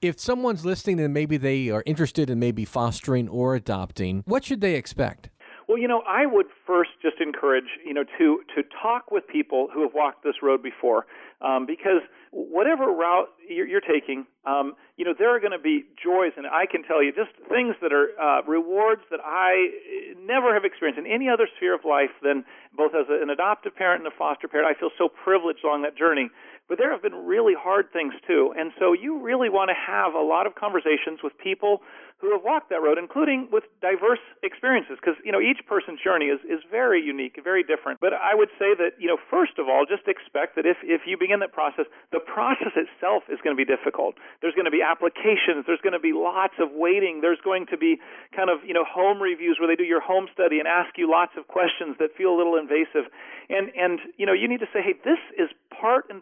If 0.00 0.20
someone's 0.20 0.64
listening 0.64 1.00
and 1.00 1.12
maybe 1.12 1.36
they 1.36 1.70
are 1.70 1.82
interested 1.84 2.30
in 2.30 2.38
maybe 2.38 2.64
fostering 2.64 3.28
or 3.28 3.56
adopting, 3.56 4.22
what 4.26 4.44
should 4.44 4.60
they 4.60 4.76
expect? 4.76 5.28
Well, 5.68 5.76
you 5.76 5.86
know, 5.86 6.02
I 6.08 6.24
would 6.24 6.46
first 6.66 6.90
just 7.02 7.20
encourage 7.20 7.68
you 7.84 7.92
know 7.92 8.04
to 8.18 8.40
to 8.56 8.62
talk 8.82 9.10
with 9.10 9.28
people 9.28 9.68
who 9.72 9.82
have 9.82 9.92
walked 9.94 10.24
this 10.24 10.36
road 10.42 10.62
before, 10.62 11.04
um, 11.42 11.66
because 11.66 12.00
whatever 12.30 12.86
route 12.86 13.28
you're, 13.48 13.66
you're 13.66 13.84
taking, 13.84 14.26
um, 14.46 14.74
you 14.96 15.04
know, 15.04 15.14
there 15.18 15.34
are 15.34 15.40
going 15.40 15.52
to 15.52 15.58
be 15.58 15.84
joys, 16.02 16.32
and 16.36 16.46
I 16.46 16.64
can 16.64 16.82
tell 16.82 17.02
you 17.02 17.12
just 17.12 17.32
things 17.48 17.76
that 17.82 17.92
are 17.92 18.08
uh, 18.16 18.42
rewards 18.48 19.02
that 19.10 19.20
I 19.24 20.16
never 20.24 20.54
have 20.54 20.64
experienced 20.64 20.98
in 20.98 21.06
any 21.06 21.28
other 21.28 21.48
sphere 21.56 21.74
of 21.74 21.84
life 21.84 22.12
than 22.22 22.44
both 22.76 22.92
as 22.94 23.06
an 23.08 23.28
adoptive 23.28 23.76
parent 23.76 24.04
and 24.04 24.12
a 24.12 24.16
foster 24.16 24.48
parent. 24.48 24.68
I 24.74 24.78
feel 24.78 24.90
so 24.96 25.08
privileged 25.08 25.64
along 25.64 25.82
that 25.82 25.96
journey. 25.96 26.30
But 26.68 26.76
there 26.76 26.92
have 26.92 27.02
been 27.02 27.26
really 27.26 27.54
hard 27.56 27.92
things 27.92 28.12
too, 28.26 28.52
and 28.56 28.72
so 28.78 28.92
you 28.92 29.20
really 29.20 29.48
want 29.48 29.70
to 29.70 29.78
have 29.78 30.12
a 30.12 30.20
lot 30.20 30.46
of 30.46 30.54
conversations 30.54 31.20
with 31.24 31.32
people 31.38 31.80
who 32.18 32.34
have 32.34 32.42
walked 32.42 32.68
that 32.68 32.82
road, 32.82 32.98
including 32.98 33.46
with 33.50 33.62
diverse 33.80 34.18
experiences, 34.42 34.98
because 35.00 35.14
you 35.24 35.30
know 35.30 35.40
each 35.40 35.62
person's 35.66 36.02
journey 36.02 36.26
is 36.26 36.42
is 36.44 36.58
very 36.70 37.00
unique, 37.00 37.38
very 37.42 37.62
different. 37.62 38.00
But 38.02 38.12
I 38.12 38.34
would 38.34 38.50
say 38.58 38.74
that 38.74 38.98
you 38.98 39.06
know 39.06 39.16
first 39.30 39.56
of 39.58 39.68
all, 39.70 39.86
just 39.86 40.06
expect 40.10 40.56
that 40.56 40.66
if 40.66 40.76
if 40.82 41.06
you 41.06 41.16
begin 41.16 41.38
that 41.40 41.54
process, 41.54 41.86
the 42.10 42.18
process 42.20 42.74
itself 42.74 43.22
is 43.30 43.38
going 43.40 43.54
to 43.54 43.60
be 43.60 43.64
difficult. 43.64 44.18
There's 44.42 44.54
going 44.54 44.66
to 44.66 44.74
be 44.74 44.82
applications. 44.82 45.64
There's 45.64 45.80
going 45.80 45.94
to 45.94 46.02
be 46.02 46.12
lots 46.12 46.58
of 46.58 46.74
waiting. 46.74 47.22
There's 47.22 47.40
going 47.40 47.66
to 47.70 47.78
be 47.78 48.02
kind 48.34 48.50
of 48.50 48.66
you 48.66 48.74
know 48.74 48.84
home 48.84 49.22
reviews 49.22 49.56
where 49.62 49.70
they 49.70 49.78
do 49.78 49.86
your 49.86 50.02
home 50.02 50.26
study 50.34 50.58
and 50.58 50.66
ask 50.66 50.98
you 50.98 51.08
lots 51.08 51.32
of 51.38 51.46
questions 51.46 51.96
that 52.02 52.12
feel 52.18 52.34
a 52.34 52.36
little 52.36 52.58
invasive, 52.58 53.06
and 53.48 53.70
and 53.78 54.02
you 54.18 54.26
know 54.26 54.34
you 54.34 54.50
need 54.50 54.60
to 54.60 54.70
say, 54.74 54.82
hey, 54.82 54.98
this 55.06 55.22
is 55.38 55.48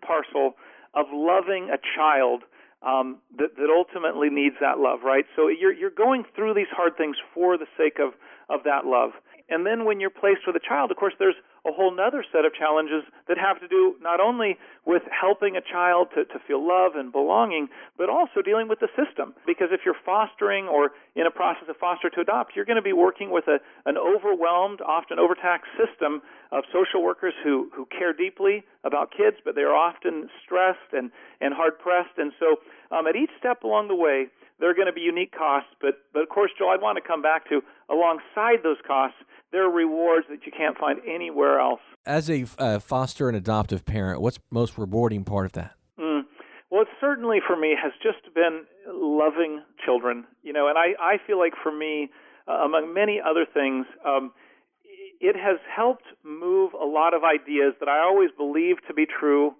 parcel 0.06 0.54
of 0.94 1.06
loving 1.12 1.68
a 1.72 1.78
child 1.96 2.42
um, 2.82 3.18
that, 3.38 3.56
that 3.56 3.68
ultimately 3.70 4.28
needs 4.30 4.56
that 4.60 4.78
love, 4.78 5.00
right? 5.04 5.24
So 5.34 5.48
you're 5.48 5.72
you're 5.72 5.90
going 5.90 6.24
through 6.34 6.54
these 6.54 6.70
hard 6.70 6.96
things 6.96 7.16
for 7.34 7.58
the 7.58 7.66
sake 7.76 7.98
of 7.98 8.12
of 8.48 8.64
that 8.64 8.84
love. 8.86 9.10
And 9.48 9.64
then 9.64 9.84
when 9.84 10.00
you're 10.00 10.10
placed 10.10 10.42
with 10.46 10.56
a 10.56 10.60
child, 10.60 10.90
of 10.90 10.96
course, 10.96 11.14
there's 11.18 11.36
a 11.66 11.72
whole 11.72 11.94
other 12.00 12.24
set 12.32 12.44
of 12.44 12.54
challenges 12.54 13.02
that 13.28 13.38
have 13.38 13.60
to 13.60 13.68
do 13.68 13.94
not 14.00 14.20
only 14.20 14.56
with 14.84 15.02
helping 15.10 15.56
a 15.56 15.60
child 15.60 16.08
to, 16.14 16.24
to 16.24 16.38
feel 16.46 16.66
love 16.66 16.92
and 16.94 17.12
belonging, 17.12 17.68
but 17.98 18.08
also 18.08 18.42
dealing 18.42 18.68
with 18.68 18.80
the 18.80 18.88
system. 18.98 19.34
Because 19.46 19.68
if 19.70 19.80
you're 19.84 19.98
fostering 20.04 20.66
or 20.66 20.90
in 21.14 21.26
a 21.26 21.30
process 21.30 21.68
of 21.68 21.76
foster 21.76 22.10
to 22.10 22.20
adopt, 22.20 22.54
you're 22.54 22.64
going 22.64 22.76
to 22.76 22.82
be 22.82 22.92
working 22.92 23.30
with 23.30 23.46
a, 23.46 23.58
an 23.86 23.96
overwhelmed, 23.96 24.80
often 24.82 25.18
overtaxed 25.18 25.70
system 25.78 26.22
of 26.50 26.64
social 26.72 27.02
workers 27.02 27.34
who, 27.42 27.70
who 27.74 27.86
care 27.86 28.12
deeply 28.12 28.64
about 28.84 29.10
kids, 29.10 29.36
but 29.44 29.54
they 29.54 29.62
are 29.62 29.74
often 29.74 30.28
stressed 30.44 30.92
and, 30.92 31.10
and 31.40 31.54
hard 31.54 31.78
pressed. 31.78 32.18
And 32.18 32.32
so 32.38 32.56
um, 32.94 33.06
at 33.06 33.16
each 33.16 33.30
step 33.38 33.62
along 33.62 33.88
the 33.88 33.96
way, 33.96 34.26
there 34.58 34.70
are 34.70 34.74
going 34.74 34.86
to 34.86 34.92
be 34.92 35.02
unique 35.02 35.36
costs, 35.36 35.68
but, 35.80 36.00
but 36.14 36.22
of 36.22 36.28
course, 36.30 36.50
Joel, 36.58 36.70
I'd 36.70 36.80
want 36.80 36.96
to 36.96 37.06
come 37.06 37.20
back 37.20 37.48
to 37.50 37.60
alongside 37.90 38.62
those 38.62 38.78
costs, 38.86 39.18
there 39.52 39.64
are 39.64 39.70
rewards 39.70 40.26
that 40.30 40.40
you 40.44 40.52
can't 40.56 40.76
find 40.76 41.00
anywhere 41.06 41.60
else. 41.60 41.80
As 42.04 42.30
a 42.30 42.46
uh, 42.58 42.78
foster 42.78 43.28
and 43.28 43.36
adoptive 43.36 43.84
parent, 43.84 44.20
what's 44.20 44.38
most 44.50 44.78
rewarding 44.78 45.24
part 45.24 45.46
of 45.46 45.52
that? 45.52 45.72
Mm. 45.98 46.22
Well, 46.70 46.82
it 46.82 46.88
certainly 47.00 47.38
for 47.46 47.56
me 47.56 47.74
has 47.80 47.92
just 48.02 48.34
been 48.34 48.64
loving 48.88 49.62
children, 49.84 50.24
you 50.42 50.52
know, 50.52 50.68
and 50.68 50.76
I, 50.76 50.94
I 51.00 51.16
feel 51.26 51.38
like 51.38 51.52
for 51.62 51.72
me, 51.72 52.10
uh, 52.48 52.64
among 52.64 52.92
many 52.92 53.20
other 53.20 53.46
things, 53.52 53.86
um, 54.04 54.32
it 55.20 55.36
has 55.36 55.58
helped 55.74 56.04
move 56.22 56.72
a 56.74 56.84
lot 56.84 57.14
of 57.14 57.22
ideas 57.24 57.74
that 57.80 57.88
I 57.88 58.00
always 58.00 58.30
believed 58.36 58.82
to 58.88 58.94
be 58.94 59.06
true 59.06 59.54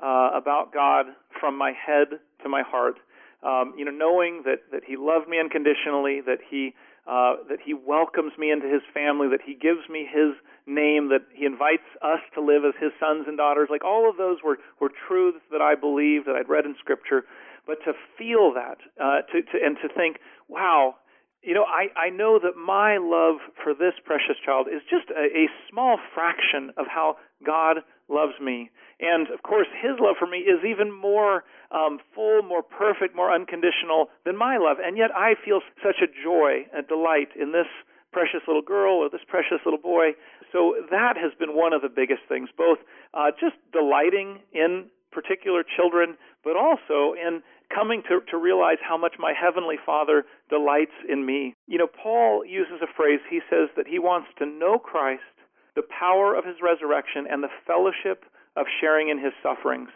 uh, 0.00 0.30
about 0.34 0.72
God 0.72 1.06
from 1.38 1.56
my 1.56 1.72
head 1.72 2.18
to 2.42 2.48
my 2.48 2.62
heart. 2.62 2.98
Um, 3.42 3.74
you 3.76 3.84
know, 3.84 3.90
knowing 3.90 4.42
that 4.44 4.70
that 4.70 4.82
He 4.86 4.96
loved 4.96 5.28
me 5.28 5.38
unconditionally, 5.38 6.20
that 6.26 6.38
He 6.48 6.74
uh, 7.06 7.42
that 7.48 7.58
He 7.64 7.74
welcomes 7.74 8.32
me 8.38 8.50
into 8.50 8.68
His 8.68 8.82
family, 8.94 9.28
that 9.28 9.42
He 9.44 9.54
gives 9.54 9.88
me 9.90 10.06
His 10.06 10.34
name, 10.66 11.08
that 11.10 11.26
He 11.34 11.44
invites 11.44 11.86
us 12.02 12.20
to 12.34 12.40
live 12.40 12.62
as 12.64 12.74
His 12.80 12.92
sons 13.00 13.24
and 13.26 13.36
daughters. 13.36 13.68
Like 13.70 13.84
all 13.84 14.08
of 14.08 14.16
those 14.16 14.38
were 14.44 14.58
were 14.80 14.90
truths 15.08 15.42
that 15.50 15.60
I 15.60 15.74
believed 15.74 16.26
that 16.26 16.36
I'd 16.36 16.48
read 16.48 16.66
in 16.66 16.76
Scripture. 16.78 17.24
But 17.66 17.78
to 17.84 17.92
feel 18.18 18.52
that, 18.54 18.78
uh, 18.98 19.22
to, 19.30 19.42
to 19.42 19.56
and 19.64 19.76
to 19.82 19.88
think, 19.94 20.18
wow, 20.48 20.96
you 21.42 21.54
know, 21.54 21.64
I, 21.64 21.90
I 21.98 22.10
know 22.10 22.38
that 22.42 22.56
my 22.56 22.98
love 22.98 23.42
for 23.62 23.74
this 23.74 23.94
precious 24.04 24.38
child 24.44 24.68
is 24.68 24.82
just 24.88 25.10
a, 25.10 25.26
a 25.26 25.46
small 25.70 25.98
fraction 26.14 26.70
of 26.76 26.86
how 26.86 27.16
God 27.44 27.78
loves 28.08 28.34
me. 28.40 28.70
And 29.00 29.28
of 29.30 29.42
course, 29.42 29.66
his 29.82 29.98
love 29.98 30.16
for 30.18 30.26
me 30.26 30.38
is 30.38 30.62
even 30.64 30.92
more 30.94 31.42
um, 31.72 31.98
full, 32.14 32.42
more 32.42 32.62
perfect, 32.62 33.16
more 33.16 33.32
unconditional 33.32 34.08
than 34.24 34.36
my 34.36 34.58
love. 34.58 34.76
And 34.82 34.96
yet 34.96 35.10
I 35.16 35.34
feel 35.42 35.60
such 35.82 35.96
a 36.02 36.06
joy, 36.06 36.68
a 36.76 36.82
delight 36.82 37.32
in 37.34 37.52
this 37.52 37.68
precious 38.12 38.44
little 38.46 38.62
girl 38.62 38.96
or 39.00 39.08
this 39.08 39.24
precious 39.26 39.58
little 39.64 39.80
boy. 39.80 40.12
So 40.52 40.76
that 40.90 41.16
has 41.16 41.32
been 41.38 41.56
one 41.56 41.72
of 41.72 41.80
the 41.80 41.88
biggest 41.88 42.22
things, 42.28 42.50
both 42.56 42.78
uh, 43.14 43.32
just 43.40 43.56
delighting 43.72 44.40
in 44.52 44.92
particular 45.10 45.64
children, 45.64 46.16
but 46.44 46.56
also 46.56 47.16
in 47.16 47.42
coming 47.74 48.02
to, 48.08 48.20
to 48.30 48.36
realize 48.36 48.76
how 48.86 48.98
much 48.98 49.16
my 49.18 49.32
Heavenly 49.32 49.76
Father 49.84 50.24
delights 50.50 50.92
in 51.08 51.24
me. 51.24 51.54
You 51.66 51.78
know, 51.78 51.88
Paul 51.88 52.44
uses 52.44 52.80
a 52.82 52.92
phrase, 52.94 53.20
he 53.30 53.40
says 53.48 53.68
that 53.76 53.88
he 53.88 53.98
wants 53.98 54.28
to 54.38 54.46
know 54.46 54.78
Christ, 54.78 55.22
the 55.74 55.82
power 55.88 56.34
of 56.36 56.44
his 56.44 56.56
resurrection, 56.62 57.24
and 57.30 57.42
the 57.42 57.52
fellowship 57.66 58.24
of 58.56 58.66
sharing 58.80 59.08
in 59.08 59.16
his 59.16 59.32
sufferings. 59.42 59.88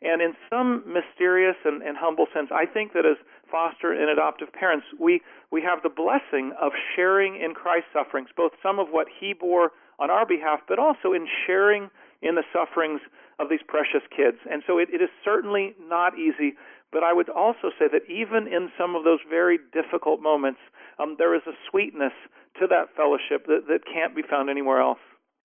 And 0.00 0.22
in 0.22 0.34
some 0.48 0.84
mysterious 0.86 1.56
and, 1.64 1.82
and 1.82 1.96
humble 1.96 2.26
sense, 2.32 2.50
I 2.52 2.66
think 2.66 2.92
that 2.92 3.04
as 3.04 3.16
foster 3.50 3.92
and 3.92 4.08
adoptive 4.08 4.52
parents, 4.52 4.86
we, 4.98 5.20
we 5.50 5.62
have 5.62 5.82
the 5.82 5.88
blessing 5.88 6.52
of 6.60 6.72
sharing 6.94 7.40
in 7.40 7.54
Christ's 7.54 7.90
sufferings, 7.92 8.28
both 8.36 8.52
some 8.62 8.78
of 8.78 8.88
what 8.90 9.08
he 9.20 9.32
bore 9.32 9.72
on 9.98 10.10
our 10.10 10.24
behalf, 10.24 10.60
but 10.68 10.78
also 10.78 11.12
in 11.12 11.26
sharing 11.46 11.90
in 12.22 12.36
the 12.36 12.44
sufferings 12.52 13.00
of 13.38 13.48
these 13.48 13.62
precious 13.66 14.02
kids. 14.14 14.38
And 14.50 14.62
so 14.66 14.78
it, 14.78 14.88
it 14.92 15.02
is 15.02 15.10
certainly 15.24 15.74
not 15.88 16.18
easy, 16.18 16.54
but 16.92 17.02
I 17.02 17.12
would 17.12 17.28
also 17.28 17.70
say 17.78 17.86
that 17.90 18.02
even 18.10 18.46
in 18.46 18.70
some 18.78 18.94
of 18.94 19.04
those 19.04 19.20
very 19.28 19.58
difficult 19.72 20.20
moments, 20.20 20.60
um, 20.98 21.16
there 21.18 21.34
is 21.34 21.42
a 21.46 21.52
sweetness 21.70 22.14
to 22.60 22.66
that 22.68 22.94
fellowship 22.96 23.46
that, 23.46 23.66
that 23.68 23.80
can't 23.86 24.14
be 24.14 24.22
found 24.22 24.50
anywhere 24.50 24.80
else. 24.80 24.98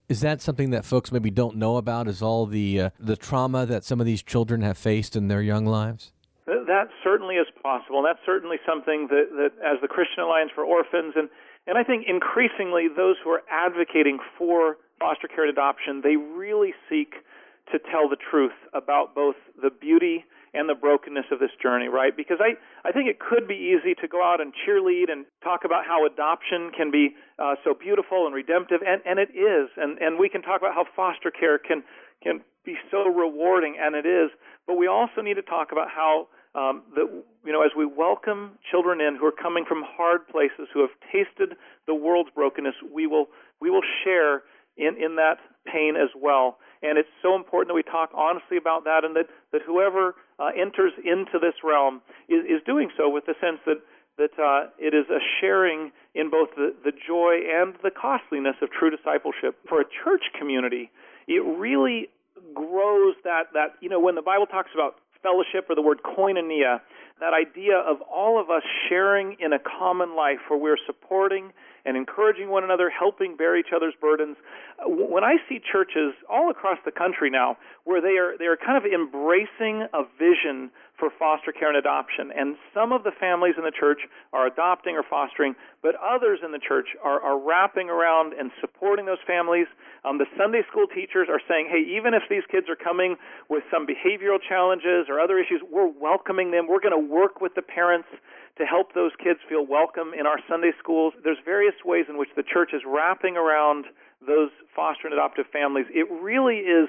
Is 0.09 0.21
that 0.21 0.41
something 0.41 0.71
that 0.71 0.85
folks 0.85 1.11
maybe 1.11 1.31
don't 1.31 1.55
know 1.55 1.77
about? 1.77 2.07
Is 2.07 2.21
all 2.21 2.45
the 2.45 2.81
uh, 2.81 2.89
the 2.99 3.15
trauma 3.15 3.65
that 3.65 3.83
some 3.83 3.99
of 3.99 4.05
these 4.05 4.21
children 4.21 4.61
have 4.61 4.77
faced 4.77 5.15
in 5.15 5.27
their 5.27 5.41
young 5.41 5.65
lives? 5.65 6.11
That 6.45 6.89
certainly 7.03 7.35
is 7.35 7.47
possible. 7.61 8.03
That's 8.03 8.19
certainly 8.25 8.57
something 8.67 9.07
that, 9.09 9.29
that, 9.31 9.51
as 9.63 9.79
the 9.81 9.87
Christian 9.87 10.23
Alliance 10.23 10.51
for 10.53 10.65
Orphans, 10.65 11.13
and 11.15 11.29
and 11.67 11.77
I 11.77 11.83
think 11.83 12.05
increasingly 12.07 12.87
those 12.93 13.15
who 13.23 13.29
are 13.29 13.43
advocating 13.49 14.19
for 14.37 14.77
foster 14.99 15.27
care 15.27 15.45
and 15.45 15.51
adoption, 15.51 16.01
they 16.03 16.17
really 16.17 16.73
seek 16.89 17.13
to 17.71 17.79
tell 17.79 18.09
the 18.09 18.17
truth 18.17 18.55
about 18.73 19.15
both 19.15 19.35
the 19.61 19.69
beauty 19.69 20.25
and 20.53 20.69
the 20.69 20.75
brokenness 20.75 21.25
of 21.31 21.39
this 21.39 21.49
journey, 21.61 21.87
right? 21.87 22.15
Because 22.15 22.37
I, 22.39 22.53
I 22.87 22.91
think 22.91 23.09
it 23.09 23.19
could 23.19 23.47
be 23.47 23.73
easy 23.73 23.95
to 24.01 24.07
go 24.07 24.23
out 24.23 24.39
and 24.39 24.53
cheerlead 24.53 25.11
and 25.11 25.25
talk 25.43 25.65
about 25.65 25.85
how 25.85 26.05
adoption 26.05 26.71
can 26.75 26.91
be 26.91 27.15
uh, 27.39 27.55
so 27.63 27.73
beautiful 27.73 28.25
and 28.25 28.35
redemptive, 28.35 28.81
and, 28.85 29.01
and 29.05 29.17
it 29.17 29.33
is. 29.33 29.69
And, 29.77 29.97
and 29.97 30.19
we 30.19 30.29
can 30.29 30.41
talk 30.41 30.61
about 30.61 30.75
how 30.75 30.85
foster 30.95 31.31
care 31.31 31.57
can, 31.57 31.83
can 32.21 32.41
be 32.65 32.75
so 32.91 33.09
rewarding, 33.09 33.77
and 33.79 33.95
it 33.95 34.05
is. 34.05 34.29
But 34.67 34.77
we 34.77 34.87
also 34.87 35.21
need 35.21 35.35
to 35.35 35.41
talk 35.41 35.71
about 35.71 35.89
how 35.89 36.27
um, 36.55 36.83
that 36.95 37.09
you 37.43 37.51
know 37.51 37.63
as 37.63 37.71
we 37.75 37.85
welcome 37.85 38.59
children 38.69 39.01
in 39.01 39.17
who 39.19 39.25
are 39.25 39.31
coming 39.33 39.65
from 39.67 39.83
hard 39.85 40.27
places, 40.27 40.69
who 40.73 40.81
have 40.81 40.93
tasted 41.11 41.57
the 41.87 41.95
world's 41.95 42.29
brokenness, 42.35 42.75
we 42.93 43.07
will 43.07 43.27
we 43.59 43.69
will 43.69 43.81
share 44.03 44.43
in 44.77 44.95
in 45.01 45.15
that 45.17 45.37
pain 45.65 45.95
as 45.95 46.09
well. 46.15 46.57
And 46.81 46.97
it's 46.97 47.09
so 47.21 47.35
important 47.35 47.69
that 47.69 47.75
we 47.75 47.83
talk 47.83 48.11
honestly 48.13 48.57
about 48.57 48.83
that, 48.83 49.03
and 49.03 49.15
that 49.15 49.27
that 49.51 49.61
whoever 49.65 50.15
uh, 50.43 50.51
enters 50.59 50.91
into 51.05 51.39
this 51.39 51.55
realm 51.63 52.01
is, 52.27 52.43
is 52.45 52.61
doing 52.65 52.89
so 52.97 53.09
with 53.09 53.25
the 53.25 53.35
sense 53.39 53.59
that 53.65 53.79
that 54.17 54.37
uh, 54.37 54.69
it 54.77 54.93
is 54.93 55.09
a 55.09 55.17
sharing 55.41 55.91
in 56.13 56.29
both 56.29 56.49
the, 56.55 56.75
the 56.85 56.91
joy 56.91 57.39
and 57.49 57.73
the 57.81 57.89
costliness 57.89 58.55
of 58.61 58.69
true 58.69 58.91
discipleship. 58.91 59.57
For 59.67 59.81
a 59.81 59.85
church 60.03 60.21
community, 60.37 60.91
it 61.27 61.41
really 61.57 62.09
grows 62.53 63.15
that, 63.23 63.49
that 63.53 63.73
you 63.81 63.89
know, 63.89 63.99
when 63.99 64.13
the 64.13 64.21
Bible 64.21 64.45
talks 64.45 64.69
about 64.73 64.97
fellowship 65.23 65.65
or 65.67 65.75
the 65.75 65.81
word 65.81 66.01
koinonia, 66.03 66.81
that 67.19 67.33
idea 67.33 67.77
of 67.77 68.01
all 68.01 68.39
of 68.39 68.51
us 68.51 68.61
sharing 68.87 69.37
in 69.39 69.53
a 69.53 69.59
common 69.59 70.15
life 70.15 70.39
where 70.47 70.59
we're 70.59 70.77
supporting 70.85 71.51
and 71.85 71.97
encouraging 71.97 72.49
one 72.49 72.63
another, 72.63 72.89
helping 72.89 73.35
bear 73.35 73.57
each 73.57 73.73
other's 73.75 73.93
burdens. 73.99 74.37
Uh, 74.79 74.89
when 74.89 75.23
I 75.23 75.35
see 75.49 75.59
churches 75.59 76.13
all 76.29 76.49
across 76.49 76.77
the 76.85 76.91
country 76.91 77.29
now 77.29 77.57
where 77.83 78.01
they 78.01 78.17
are 78.17 78.37
they 78.37 78.45
are 78.45 78.57
kind 78.57 78.77
of 78.77 78.89
embracing 78.91 79.87
a 79.93 80.03
vision 80.17 80.71
for 80.97 81.09
foster 81.17 81.51
care 81.51 81.69
and 81.69 81.77
adoption, 81.77 82.31
and 82.37 82.55
some 82.73 82.91
of 82.91 83.03
the 83.03 83.11
families 83.19 83.55
in 83.57 83.63
the 83.63 83.73
church 83.73 84.05
are 84.31 84.45
adopting 84.45 84.95
or 84.95 85.03
fostering, 85.03 85.55
but 85.81 85.95
others 85.97 86.39
in 86.45 86.51
the 86.51 86.59
church 86.59 86.93
are, 87.03 87.19
are 87.19 87.39
wrapping 87.39 87.89
around 87.89 88.33
and 88.33 88.51
supporting 88.61 89.05
those 89.05 89.21
families. 89.25 89.65
Um, 90.05 90.19
the 90.19 90.29
Sunday 90.37 90.61
school 90.69 90.85
teachers 90.85 91.27
are 91.29 91.41
saying, 91.49 91.67
hey, 91.71 91.81
even 91.97 92.13
if 92.13 92.23
these 92.29 92.43
kids 92.49 92.69
are 92.69 92.77
coming 92.77 93.15
with 93.49 93.63
some 93.73 93.87
behavioral 93.87 94.37
challenges 94.37 95.09
or 95.09 95.19
other 95.19 95.39
issues, 95.39 95.61
we're 95.71 95.89
welcoming 95.89 96.51
them. 96.51 96.67
We're 96.67 96.83
going 96.83 96.95
to 96.95 97.07
work 97.13 97.41
with 97.41 97.55
the 97.55 97.63
parents 97.63 98.07
to 98.57 98.65
help 98.65 98.93
those 98.93 99.11
kids 99.17 99.39
feel 99.49 99.65
welcome 99.65 100.13
in 100.13 100.27
our 100.27 100.37
Sunday 100.47 100.71
schools. 100.77 101.13
There's 101.23 101.41
various 101.43 101.73
ways 101.83 102.05
in 102.07 102.17
which 102.17 102.29
the 102.35 102.43
church 102.43 102.69
is 102.71 102.83
wrapping 102.85 103.35
around 103.35 103.85
those 104.21 104.51
foster 104.75 105.07
and 105.07 105.13
adoptive 105.13 105.47
families. 105.51 105.85
It 105.89 106.05
really 106.11 106.61
is 106.61 106.87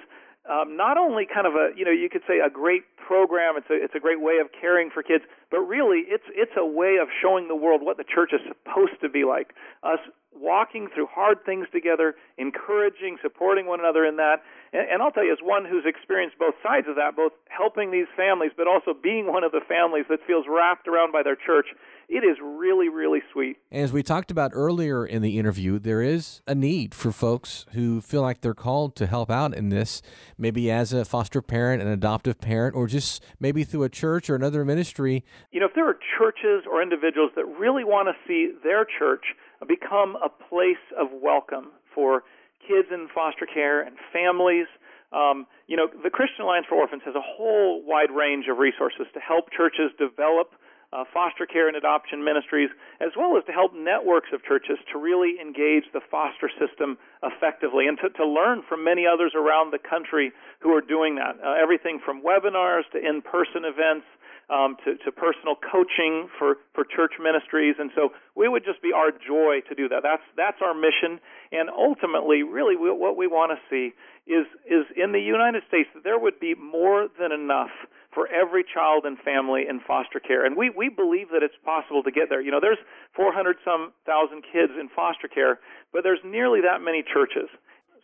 um, 0.51 0.77
not 0.77 0.99
only 0.99 1.27
kind 1.27 1.47
of 1.47 1.55
a 1.55 1.71
you 1.77 1.85
know 1.85 1.91
you 1.91 2.09
could 2.11 2.23
say 2.29 2.41
a 2.41 2.51
great 2.51 2.83
program 2.97 3.57
it's 3.57 3.69
a 3.71 3.75
it's 3.75 3.95
a 3.95 4.01
great 4.01 4.21
way 4.21 4.39
of 4.41 4.49
caring 4.53 4.91
for 4.91 5.03
kids 5.03 5.25
but 5.51 5.61
really 5.61 6.05
it's 6.09 6.25
it's 6.35 6.53
a 6.57 6.67
way 6.67 6.97
of 7.01 7.09
showing 7.23 7.49
the 7.49 7.57
world 7.57 7.83
what 7.83 7.97
the 7.97 8.05
church 8.05 8.33
is 8.33 8.41
supposed 8.49 9.01
to 9.01 9.09
be 9.09 9.25
like. 9.25 9.55
Us 9.83 10.01
walking 10.41 10.89
through 10.95 11.07
hard 11.07 11.39
things 11.45 11.67
together, 11.73 12.15
encouraging, 12.39 13.19
supporting 13.23 13.67
one 13.67 13.81
another 13.81 14.05
in 14.05 14.17
that. 14.17 14.43
And, 14.73 14.89
and, 14.91 15.03
I'll 15.03 15.11
tell 15.11 15.25
you, 15.25 15.33
as 15.33 15.39
one 15.43 15.65
who's 15.65 15.85
experienced 15.87 16.39
both 16.39 16.55
sides 16.63 16.87
of 16.89 16.97
that, 16.97 17.17
both 17.17 17.33
helping 17.49 17.91
these 17.91 18.07
families, 18.17 18.51
but 18.57 18.67
also 18.67 18.93
being 18.93 19.33
one 19.33 19.45
of 19.45 19.53
the 19.53 19.61
families 19.69 20.05
that 20.09 20.19
feels 20.27 20.47
wrapped 20.49 20.89
around 20.89 21.13
by 21.13 21.23
their 21.23 21.37
church, 21.37 21.67
it 22.09 22.25
is 22.25 22.37
really, 22.43 22.89
really 22.89 23.21
sweet. 23.33 23.57
As 23.73 23.93
we 23.93 24.03
talked 24.03 24.31
about 24.31 24.51
earlier 24.55 25.07
in 25.07 25.23
the 25.23 25.39
interview, 25.39 25.79
there 25.79 26.03
is 26.03 26.43
a 26.47 26.55
need 26.55 26.95
for 26.95 27.13
folks 27.13 27.67
who 27.73 28.01
feel 28.01 28.23
like 28.23 28.41
they're 28.41 28.55
called 28.55 28.97
to 28.97 29.07
help 29.07 29.31
out 29.31 29.55
in 29.55 29.69
this, 29.69 30.03
maybe 30.37 30.71
as 30.71 30.93
a 30.93 31.05
foster 31.05 31.41
parent, 31.41 31.81
an 31.81 31.89
adoptive 31.89 32.41
parent, 32.41 32.75
or 32.75 32.87
just 32.87 33.23
maybe 33.41 33.65
through 33.65 33.85
a 33.85 33.89
church 33.89 34.29
or 34.29 34.35
another 34.35 34.65
ministry. 34.65 35.25
You 35.53 35.61
know, 35.61 35.67
if 35.67 35.75
there 35.75 35.89
are 35.89 35.99
churches 36.19 36.65
or 36.71 36.83
individuals 36.83 37.31
that 37.37 37.47
really 37.47 37.85
want 37.85 38.09
to 38.09 38.15
see 38.29 38.53
their 38.63 38.85
church 38.85 39.25
become 39.67 40.17
a 40.17 40.29
place 40.29 40.83
of 40.99 41.09
welcome 41.13 41.71
for 41.95 42.25
kids 42.67 42.89
in 42.91 43.09
foster 43.15 43.47
care 43.47 43.83
and 43.83 43.97
families. 44.13 44.67
Um, 45.13 45.47
you 45.69 45.77
know, 45.77 45.87
the 45.87 46.11
Christian 46.11 46.45
Alliance 46.45 46.67
for 46.69 46.75
Orphans 46.75 47.03
has 47.05 47.15
a 47.15 47.23
whole 47.23 47.83
wide 47.87 48.11
range 48.11 48.47
of 48.51 48.59
resources 48.59 49.07
to 49.15 49.21
help 49.21 49.53
churches 49.53 49.93
develop 49.99 50.53
uh, 50.95 51.03
foster 51.13 51.45
care 51.45 51.67
and 51.67 51.77
adoption 51.77 52.23
ministries, 52.23 52.71
as 53.01 53.11
well 53.19 53.37
as 53.37 53.45
to 53.47 53.53
help 53.53 53.75
networks 53.75 54.31
of 54.33 54.43
churches 54.45 54.79
to 54.93 54.99
really 54.99 55.41
engage 55.43 55.83
the 55.93 56.01
foster 56.11 56.49
system 56.55 56.97
effectively 57.23 57.87
and 57.87 57.99
to, 57.99 58.09
to 58.11 58.25
learn 58.25 58.63
from 58.69 58.85
many 58.85 59.03
others 59.07 59.35
around 59.35 59.73
the 59.73 59.83
country 59.83 60.31
who 60.61 60.71
are 60.71 60.81
doing 60.81 61.17
that. 61.17 61.35
Uh, 61.43 61.59
everything 61.61 61.99
from 61.99 62.23
webinars 62.23 62.87
to 62.93 62.99
in 62.99 63.23
person 63.23 63.67
events 63.67 64.07
um, 64.51 64.77
to, 64.85 64.97
to 65.05 65.13
personal 65.13 65.57
coaching 65.57 66.29
for, 66.39 66.57
for 66.75 66.85
church 66.85 67.13
ministries. 67.21 67.77
And 67.79 67.91
so 67.95 68.11
we 68.35 68.49
would 68.49 68.65
just 68.65 68.83
be 68.83 68.93
our 68.93 69.11
joy 69.11 69.61
to 69.69 69.75
do 69.75 69.89
that. 69.89 70.03
That's, 70.03 70.23
that's 70.37 70.59
our 70.63 70.75
mission. 70.75 71.21
And 71.53 71.71
ultimately, 71.71 72.43
really, 72.43 72.77
we, 72.77 72.91
what 72.91 73.17
we 73.17 73.27
want 73.27 73.53
to 73.57 73.59
see 73.71 73.95
is, 74.27 74.47
is 74.67 74.85
in 74.97 75.13
the 75.13 75.21
United 75.21 75.63
States 75.69 75.89
there 76.03 76.19
would 76.19 76.41
be 76.41 76.55
more 76.55 77.09
than 77.19 77.33
enough 77.33 77.73
for 78.13 78.29
every 78.29 78.65
child 78.65 79.05
and 79.05 79.19
family 79.19 79.67
in 79.69 79.81
foster 79.81 80.21
care. 80.21 80.47
And 80.47 80.57
we, 80.57 80.71
we 80.71 80.89
believe 80.89 81.29
that 81.33 81.43
it's 81.43 81.59
possible 81.65 82.03
to 82.05 82.11
get 82.11 82.31
there. 82.31 82.41
You 82.41 82.53
know, 82.53 82.61
there's 82.61 82.79
400 83.17 83.57
some 83.65 83.93
thousand 84.07 84.45
kids 84.53 84.73
in 84.79 84.89
foster 84.95 85.27
care, 85.27 85.59
but 85.93 86.05
there's 86.05 86.23
nearly 86.25 86.61
that 86.63 86.81
many 86.81 87.03
churches. 87.03 87.51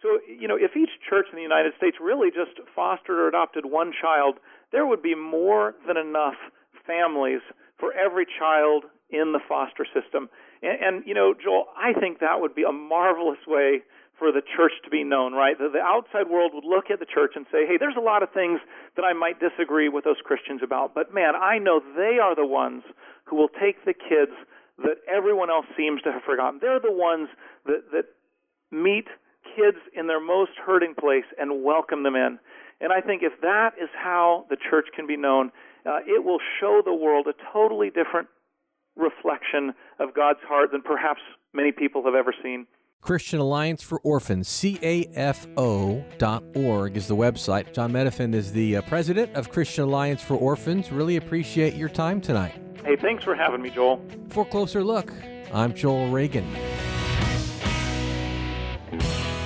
So, 0.03 0.19
you 0.27 0.49
know, 0.49 0.57
if 0.57 0.77
each 0.77 0.91
church 1.09 1.27
in 1.31 1.37
the 1.37 1.43
United 1.43 1.73
States 1.77 1.99
really 2.01 2.31
just 2.31 2.57
fostered 2.75 3.19
or 3.19 3.29
adopted 3.29 3.67
one 3.67 3.93
child, 3.93 4.37
there 4.73 4.87
would 4.87 5.03
be 5.03 5.15
more 5.15 5.75
than 5.87 5.97
enough 5.97 6.37
families 6.87 7.41
for 7.79 7.93
every 7.93 8.27
child 8.39 8.85
in 9.11 9.33
the 9.33 9.41
foster 9.47 9.85
system. 9.85 10.31
And, 10.63 10.79
and 10.81 11.07
you 11.07 11.15
know, 11.15 11.35
Joel, 11.35 11.67
I 11.77 11.99
think 11.99 12.21
that 12.21 12.41
would 12.41 12.55
be 12.55 12.65
a 12.65 12.73
marvelous 12.73 13.39
way 13.47 13.83
for 14.19 14.33
the 14.33 14.43
church 14.57 14.73
to 14.85 14.91
be 14.91 15.03
known, 15.03 15.33
right? 15.33 15.57
The, 15.57 15.71
the 15.73 15.81
outside 15.81 16.29
world 16.29 16.53
would 16.55 16.65
look 16.65 16.91
at 16.93 17.01
the 17.01 17.07
church 17.09 17.33
and 17.35 17.47
say, 17.51 17.67
hey, 17.67 17.77
there's 17.81 17.97
a 17.97 18.05
lot 18.05 18.23
of 18.23 18.31
things 18.33 18.61
that 18.97 19.03
I 19.03 19.15
might 19.15 19.41
disagree 19.41 19.89
with 19.89 20.05
those 20.05 20.21
Christians 20.23 20.61
about, 20.63 20.95
but 20.95 21.13
man, 21.13 21.35
I 21.35 21.59
know 21.59 21.81
they 21.81 22.21
are 22.21 22.37
the 22.37 22.47
ones 22.47 22.83
who 23.25 23.37
will 23.37 23.49
take 23.49 23.85
the 23.85 23.95
kids 23.95 24.37
that 24.85 25.01
everyone 25.09 25.49
else 25.49 25.67
seems 25.77 26.03
to 26.03 26.13
have 26.13 26.23
forgotten. 26.23 26.61
They're 26.61 26.81
the 26.81 26.93
ones 26.93 27.29
that, 27.65 27.85
that 27.93 28.05
meet 28.71 29.09
kids 29.57 29.79
in 29.95 30.07
their 30.07 30.21
most 30.21 30.53
hurting 30.65 30.95
place 30.99 31.25
and 31.39 31.63
welcome 31.65 32.03
them 32.03 32.15
in. 32.15 32.39
And 32.81 32.93
I 32.93 33.01
think 33.01 33.23
if 33.23 33.41
that 33.43 33.71
is 33.81 33.89
how 33.95 34.47
the 34.49 34.57
church 34.57 34.87
can 34.95 35.07
be 35.07 35.17
known, 35.17 35.51
uh, 35.87 35.99
it 36.07 36.25
will 36.25 36.41
show 36.61 36.83
the 36.85 36.95
world 36.95 37.27
a 37.27 37.35
totally 37.53 37.89
different 37.89 38.29
reflection 38.97 39.73
of 39.99 40.15
God's 40.15 40.41
heart 40.47 40.73
than 40.73 40.83
perhaps 40.83 41.21
many 41.53 41.73
people 41.73 42.03
have 42.05 42.15
ever 42.15 42.35
seen. 42.43 42.67
Christian 43.01 43.41
Alliance 43.41 43.83
for 43.83 43.99
Orphans, 44.01 44.47
CAFO.org 44.49 44.87
is 46.97 47.09
the 47.09 47.17
website. 47.17 47.73
John 47.73 47.93
Medefind 47.93 48.35
is 48.35 48.53
the 48.53 48.77
uh, 48.77 48.83
president 48.83 49.35
of 49.35 49.51
Christian 49.51 49.85
Alliance 49.85 50.23
for 50.23 50.35
Orphans. 50.35 50.93
Really 50.93 51.17
appreciate 51.17 51.75
your 51.75 51.89
time 51.89 52.21
tonight. 52.21 52.61
Hey, 52.85 52.97
thanks 52.97 53.25
for 53.25 53.35
having 53.35 53.63
me, 53.63 53.71
Joel. 53.71 54.05
For 54.29 54.43
a 54.43 54.47
closer 54.51 54.85
look, 54.85 55.15
I'm 55.53 55.73
Joel 55.75 56.11
Reagan. 56.11 56.47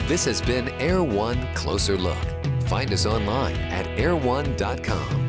This 0.07 0.27
has 0.27 0.43
been 0.43 0.69
Air 0.81 1.03
One 1.03 1.49
Closer 1.55 1.97
Look. 1.97 2.19
Find 2.65 2.93
us 2.93 3.07
online 3.07 3.57
at 3.57 3.87
airone.com. 3.97 5.24